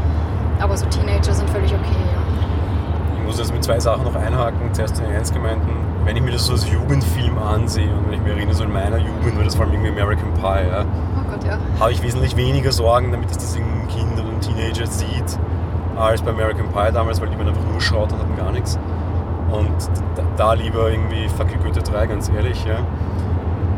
Aber 0.60 0.78
so 0.78 0.86
Teenager 0.86 1.34
sind 1.34 1.50
völlig 1.50 1.74
okay, 1.74 1.98
ja. 2.14 3.18
Ich 3.18 3.24
muss 3.26 3.40
jetzt 3.40 3.54
mit 3.54 3.64
zwei 3.64 3.80
Sachen 3.80 4.04
noch 4.04 4.16
einhaken. 4.16 4.74
Zuerst 4.74 5.00
den 5.00 5.12
ernst 5.12 5.34
gemeinten 5.34 5.83
wenn 6.06 6.16
ich 6.16 6.22
mir 6.24 6.32
das 6.32 6.46
so 6.46 6.54
als 6.54 6.70
Jugendfilm 6.70 7.38
ansehe 7.38 7.90
und 7.90 8.08
wenn 8.08 8.14
ich 8.14 8.22
mir 8.22 8.32
erinnere, 8.32 8.56
so 8.56 8.64
in 8.64 8.74
meiner 8.74 8.98
Jugend 8.98 9.38
war 9.38 9.44
das 9.44 9.56
vor 9.56 9.66
allem 9.66 9.74
irgendwie 9.74 9.92
American 9.92 10.34
Pie, 10.34 10.68
ja, 10.70 10.86
Oh 11.18 11.32
Gott, 11.32 11.44
ja. 11.46 11.58
habe 11.80 11.92
ich 11.92 12.02
wesentlich 12.04 12.36
weniger 12.36 12.72
Sorgen, 12.72 13.12
damit 13.12 13.30
das 13.30 13.38
das 13.38 13.56
irgendein 13.56 13.88
Kind 13.88 14.14
oder 14.14 14.30
ein 14.30 14.42
Teenager 14.42 14.88
sieht, 14.88 15.40
als 15.98 16.22
bei 16.22 16.32
American 16.32 16.68
Pie 16.70 16.92
damals, 16.94 17.22
weil 17.22 17.30
die 17.30 17.38
man 17.38 17.48
einfach 17.48 17.64
nur 17.72 17.80
schaut 17.82 18.12
und 18.12 18.20
hatten 18.20 18.36
gar 18.36 18.52
nichts. 18.52 18.78
Und 19.52 19.72
da, 20.16 20.24
da 20.36 20.54
lieber 20.54 20.90
irgendwie 20.90 21.28
Fuck 21.30 21.52
you 21.52 21.60
Goethe 21.64 21.82
3, 21.82 22.08
ganz 22.08 22.30
ehrlich, 22.30 22.66
ja. 22.66 22.80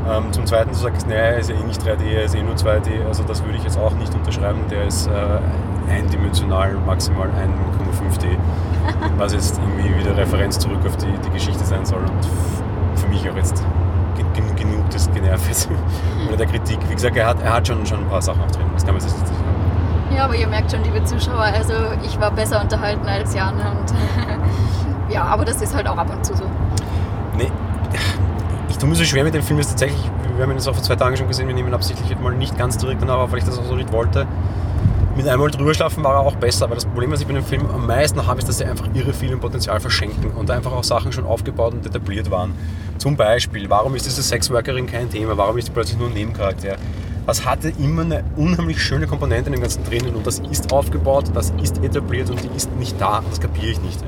Ähm, 0.07 0.31
zum 0.31 0.45
Zweiten, 0.45 0.69
du 0.69 0.75
sagst, 0.75 1.07
naja, 1.07 1.21
er 1.21 1.37
ist 1.39 1.49
ja 1.49 1.55
eh 1.55 1.63
nicht 1.63 1.81
3D, 1.81 2.03
er 2.13 2.23
ist 2.25 2.35
eh 2.35 2.43
nur 2.43 2.55
2D, 2.55 3.05
also 3.07 3.23
das 3.23 3.43
würde 3.43 3.57
ich 3.57 3.63
jetzt 3.63 3.77
auch 3.77 3.93
nicht 3.95 4.13
unterschreiben, 4.13 4.59
der 4.69 4.85
ist 4.85 5.07
äh, 5.07 5.11
eindimensional, 5.89 6.73
maximal 6.85 7.27
1,5D, 7.29 8.37
was 9.17 9.33
jetzt 9.33 9.59
irgendwie 9.59 9.97
wieder 9.99 10.15
Referenz 10.17 10.59
zurück 10.59 10.79
auf 10.85 10.95
die, 10.97 11.07
die 11.25 11.29
Geschichte 11.31 11.63
sein 11.65 11.85
soll 11.85 11.99
und 11.99 12.99
für 12.99 13.07
mich 13.07 13.29
auch 13.29 13.35
jetzt 13.35 13.63
gen- 14.15 14.33
gen- 14.33 14.55
genug 14.55 14.89
des 14.89 15.09
Generves 15.11 15.67
oder 16.27 16.37
der 16.37 16.47
Kritik. 16.47 16.79
Wie 16.89 16.93
gesagt, 16.95 17.15
er 17.17 17.27
hat, 17.27 17.41
er 17.43 17.53
hat 17.53 17.67
schon, 17.67 17.85
schon 17.85 17.99
ein 17.99 18.09
paar 18.09 18.21
Sachen 18.21 18.41
auch 18.41 18.51
drin, 18.51 18.65
das 18.73 18.85
kann 18.85 18.95
man 18.95 19.03
jetzt 19.03 19.15
nicht 19.17 19.27
sagen. 19.27 19.39
Ja, 20.15 20.25
aber 20.25 20.35
ihr 20.35 20.47
merkt 20.47 20.71
schon, 20.71 20.83
liebe 20.83 21.03
Zuschauer, 21.03 21.39
also 21.41 21.73
ich 22.03 22.19
war 22.19 22.31
besser 22.31 22.61
unterhalten 22.61 23.05
als 23.07 23.33
Jan 23.33 23.55
und 23.55 23.93
ja, 25.13 25.23
aber 25.23 25.43
das 25.45 25.61
ist 25.61 25.75
halt 25.75 25.87
auch 25.87 25.97
ab 25.97 26.07
und 26.13 26.25
zu 26.25 26.35
so. 26.35 26.43
Nee, 27.37 27.51
ich 28.69 28.77
tue 28.77 28.87
mir 28.87 28.95
so 28.95 29.03
schwer 29.03 29.23
mit 29.23 29.33
dem 29.33 29.41
Film, 29.43 29.59
ist 29.59 29.69
tatsächlich, 29.71 30.09
wir 30.35 30.43
haben 30.43 30.51
ihn 30.51 30.57
jetzt 30.57 30.67
auch 30.69 30.73
vor 30.73 30.83
zwei 30.83 30.95
Tagen 30.95 31.17
schon 31.17 31.27
gesehen, 31.27 31.47
wir 31.47 31.55
nehmen 31.55 31.67
ihn 31.69 31.73
absichtlich 31.73 32.17
mal 32.19 32.33
nicht 32.33 32.57
ganz 32.57 32.77
direkt 32.77 33.01
danach 33.01 33.15
auf, 33.17 33.31
weil 33.31 33.39
ich 33.39 33.45
das 33.45 33.57
auch 33.59 33.63
so 33.65 33.75
nicht 33.75 33.91
wollte. 33.91 34.25
Mit 35.15 35.29
einmal 35.29 35.49
drüber 35.49 35.73
schlafen 35.73 36.03
war 36.03 36.15
er 36.15 36.19
auch 36.19 36.35
besser, 36.35 36.65
aber 36.65 36.75
das 36.75 36.83
Problem, 36.83 37.09
was 37.09 37.21
ich 37.21 37.27
bei 37.27 37.31
dem 37.31 37.45
Film 37.45 37.65
am 37.73 37.87
meisten 37.87 38.27
habe, 38.27 38.39
ist, 38.39 38.49
dass 38.49 38.57
sie 38.57 38.65
einfach 38.65 38.87
irre 38.93 39.13
viel 39.13 39.37
Potenzial 39.37 39.79
verschenken 39.79 40.31
und 40.31 40.51
einfach 40.51 40.73
auch 40.73 40.83
Sachen 40.83 41.13
schon 41.13 41.25
aufgebaut 41.25 41.73
und 41.73 41.85
etabliert 41.85 42.29
waren. 42.31 42.53
Zum 42.97 43.15
Beispiel, 43.15 43.69
warum 43.69 43.95
ist 43.95 44.05
diese 44.05 44.21
Sexworkerin 44.21 44.87
kein 44.87 45.09
Thema? 45.09 45.37
Warum 45.37 45.57
ist 45.57 45.69
die 45.69 45.71
plötzlich 45.71 45.97
nur 45.97 46.09
ein 46.09 46.13
Nebencharakter? 46.13 46.75
Das 47.25 47.45
hatte 47.45 47.69
immer 47.79 48.01
eine 48.01 48.25
unheimlich 48.35 48.83
schöne 48.83 49.07
Komponente 49.07 49.47
in 49.47 49.53
dem 49.53 49.61
Ganzen 49.61 49.85
drinnen 49.85 50.15
und 50.15 50.27
das 50.27 50.39
ist 50.39 50.73
aufgebaut, 50.73 51.31
das 51.33 51.53
ist 51.63 51.81
etabliert 51.81 52.29
und 52.29 52.43
die 52.43 52.49
ist 52.55 52.75
nicht 52.75 52.99
da. 52.99 53.23
Das 53.29 53.39
kapiere 53.39 53.71
ich 53.71 53.81
nicht. 53.81 54.03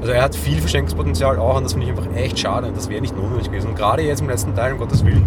Also 0.00 0.12
er 0.12 0.20
hat 0.20 0.34
viel 0.34 0.58
Verschenkungspotenzial 0.58 1.38
auch 1.38 1.56
und 1.56 1.62
das 1.62 1.74
finde 1.74 1.86
ich 1.86 1.96
einfach 1.96 2.12
echt 2.14 2.40
schade 2.40 2.70
das 2.74 2.90
wäre 2.90 3.00
nicht 3.00 3.16
notwendig 3.16 3.46
gewesen. 3.46 3.68
Und 3.68 3.76
gerade 3.76 4.02
jetzt 4.02 4.20
im 4.20 4.28
letzten 4.28 4.54
Teil, 4.54 4.72
um 4.72 4.80
Gottes 4.80 5.04
Willen, 5.04 5.24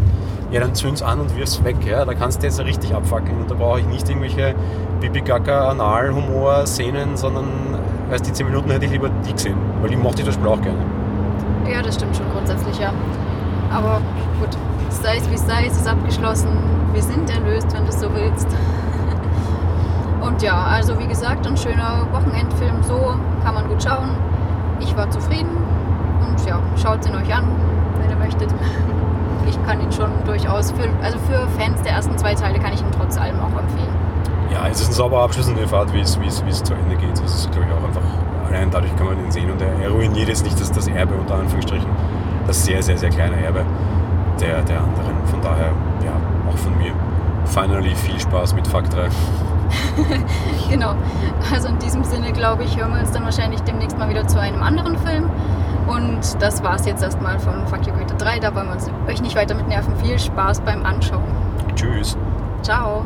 ja 0.51 0.59
dann 0.59 0.75
zünd's 0.75 1.01
an 1.01 1.19
und 1.19 1.35
wirf's 1.35 1.63
weg. 1.63 1.77
Ja. 1.85 2.05
Da 2.05 2.13
kannst 2.13 2.41
du 2.41 2.47
jetzt 2.47 2.59
richtig 2.59 2.93
abfackeln 2.93 3.37
und 3.41 3.49
da 3.49 3.55
brauche 3.55 3.79
ich 3.79 3.85
nicht 3.87 4.07
irgendwelche 4.07 4.53
Bibi-Gaga, 4.99 5.69
Anal-Humor-Szenen, 5.69 7.17
sondern 7.17 7.45
weißt, 8.09 8.25
die 8.27 8.33
10 8.33 8.47
Minuten 8.47 8.71
hätte 8.71 8.85
ich 8.85 8.91
lieber 8.91 9.09
die 9.25 9.33
gesehen, 9.33 9.57
weil 9.81 9.89
die 9.89 9.95
mochte 9.95 10.21
ich 10.21 10.25
das 10.25 10.35
Spiel 10.35 10.47
auch 10.47 10.61
gerne. 10.61 10.79
Ja, 11.69 11.81
das 11.81 11.95
stimmt 11.95 12.15
schon 12.15 12.29
grundsätzlich, 12.31 12.79
ja. 12.79 12.91
Aber 13.71 14.01
gut, 14.39 14.57
sei 14.89 15.17
es 15.17 15.29
wie 15.29 15.37
sei, 15.37 15.65
es 15.67 15.77
ist 15.77 15.87
abgeschlossen. 15.87 16.49
Wir 16.93 17.01
sind 17.01 17.29
erlöst, 17.29 17.73
wenn 17.73 17.83
du 17.83 17.89
es 17.89 17.99
so 17.99 18.13
willst. 18.13 18.47
Und 20.21 20.41
ja, 20.41 20.63
also 20.63 20.97
wie 20.99 21.07
gesagt, 21.07 21.45
ein 21.45 21.57
schöner 21.57 22.07
Wochenendfilm, 22.11 22.83
so 22.83 23.15
kann 23.43 23.53
man 23.53 23.67
gut 23.67 23.83
schauen. 23.83 24.09
Ich 24.79 24.95
war 24.95 25.09
zufrieden 25.09 25.49
und 26.21 26.45
ja, 26.45 26.59
schaut 26.75 27.05
ihn 27.05 27.15
euch 27.15 27.33
an, 27.33 27.45
wenn 27.99 28.09
ihr 28.09 28.15
möchtet. 28.15 28.53
Ich 29.47 29.57
kann 29.65 29.81
ihn 29.81 29.91
schon 29.91 30.11
durchaus, 30.25 30.71
für, 30.71 30.89
also 31.01 31.17
für 31.19 31.47
Fans 31.57 31.81
der 31.81 31.93
ersten 31.93 32.17
zwei 32.17 32.35
Teile 32.35 32.59
kann 32.59 32.73
ich 32.73 32.81
ihn 32.81 32.91
trotz 32.91 33.17
allem 33.17 33.39
auch 33.39 33.59
empfehlen. 33.59 33.96
Ja, 34.51 34.67
es 34.67 34.81
ist 34.81 34.89
ein 34.89 34.93
sauberer 34.93 35.23
Abschluss 35.23 35.47
und 35.47 35.55
ihr 35.57 35.63
erfahrt, 35.63 35.93
wie 35.93 35.99
es, 35.99 36.19
wie 36.19 36.27
es, 36.27 36.43
wie 36.45 36.49
es 36.49 36.63
zu 36.63 36.73
Ende 36.73 36.95
geht. 36.95 37.11
Das 37.21 37.33
ist, 37.33 37.51
glaube 37.51 37.67
ich, 37.67 37.73
auch 37.73 37.83
einfach, 37.83 38.01
allein 38.47 38.71
dadurch 38.71 38.95
kann 38.95 39.07
man 39.07 39.23
ihn 39.23 39.31
sehen 39.31 39.51
und 39.51 39.61
er, 39.61 39.73
er 39.81 39.89
ruiniert 39.89 40.29
jetzt 40.29 40.43
nicht 40.43 40.59
das, 40.59 40.71
das 40.71 40.87
Erbe 40.87 41.15
unter 41.15 41.35
Anführungsstrichen, 41.35 41.89
das 42.45 42.63
sehr, 42.63 42.81
sehr, 42.81 42.97
sehr 42.97 43.09
kleine 43.09 43.35
Erbe 43.43 43.65
der, 44.39 44.61
der 44.61 44.79
anderen. 44.79 45.15
Von 45.25 45.41
daher, 45.41 45.71
ja, 46.05 46.13
auch 46.49 46.57
von 46.57 46.77
mir. 46.77 46.93
Finally 47.45 47.95
viel 47.95 48.19
Spaß 48.19 48.53
mit 48.55 48.67
Fakt 48.67 48.93
3. 48.93 49.07
Genau. 50.69 50.95
Also 51.53 51.69
in 51.69 51.79
diesem 51.79 52.03
Sinne, 52.03 52.31
glaube 52.33 52.63
ich, 52.63 52.77
hören 52.77 52.93
wir 52.93 52.99
uns 52.99 53.11
dann 53.11 53.23
wahrscheinlich 53.23 53.61
demnächst 53.61 53.97
mal 53.97 54.09
wieder 54.09 54.27
zu 54.27 54.39
einem 54.39 54.61
anderen 54.61 54.97
Film. 54.97 55.29
Und 55.87 56.19
das 56.41 56.61
war 56.63 56.75
es 56.75 56.85
jetzt 56.85 57.01
erstmal 57.01 57.39
von 57.39 57.65
Fuck 57.67 57.87
You 57.87 57.93
Goethe 57.93 58.15
3. 58.15 58.39
Da 58.39 58.53
wollen 58.53 58.67
wir 58.67 58.73
uns 58.73 58.89
euch 59.07 59.21
nicht 59.21 59.35
weiter 59.35 59.55
mit 59.55 59.67
nerven. 59.67 59.95
Viel 60.03 60.19
Spaß 60.19 60.61
beim 60.61 60.85
Anschauen. 60.85 61.23
Tschüss. 61.75 62.17
Ciao. 62.61 63.05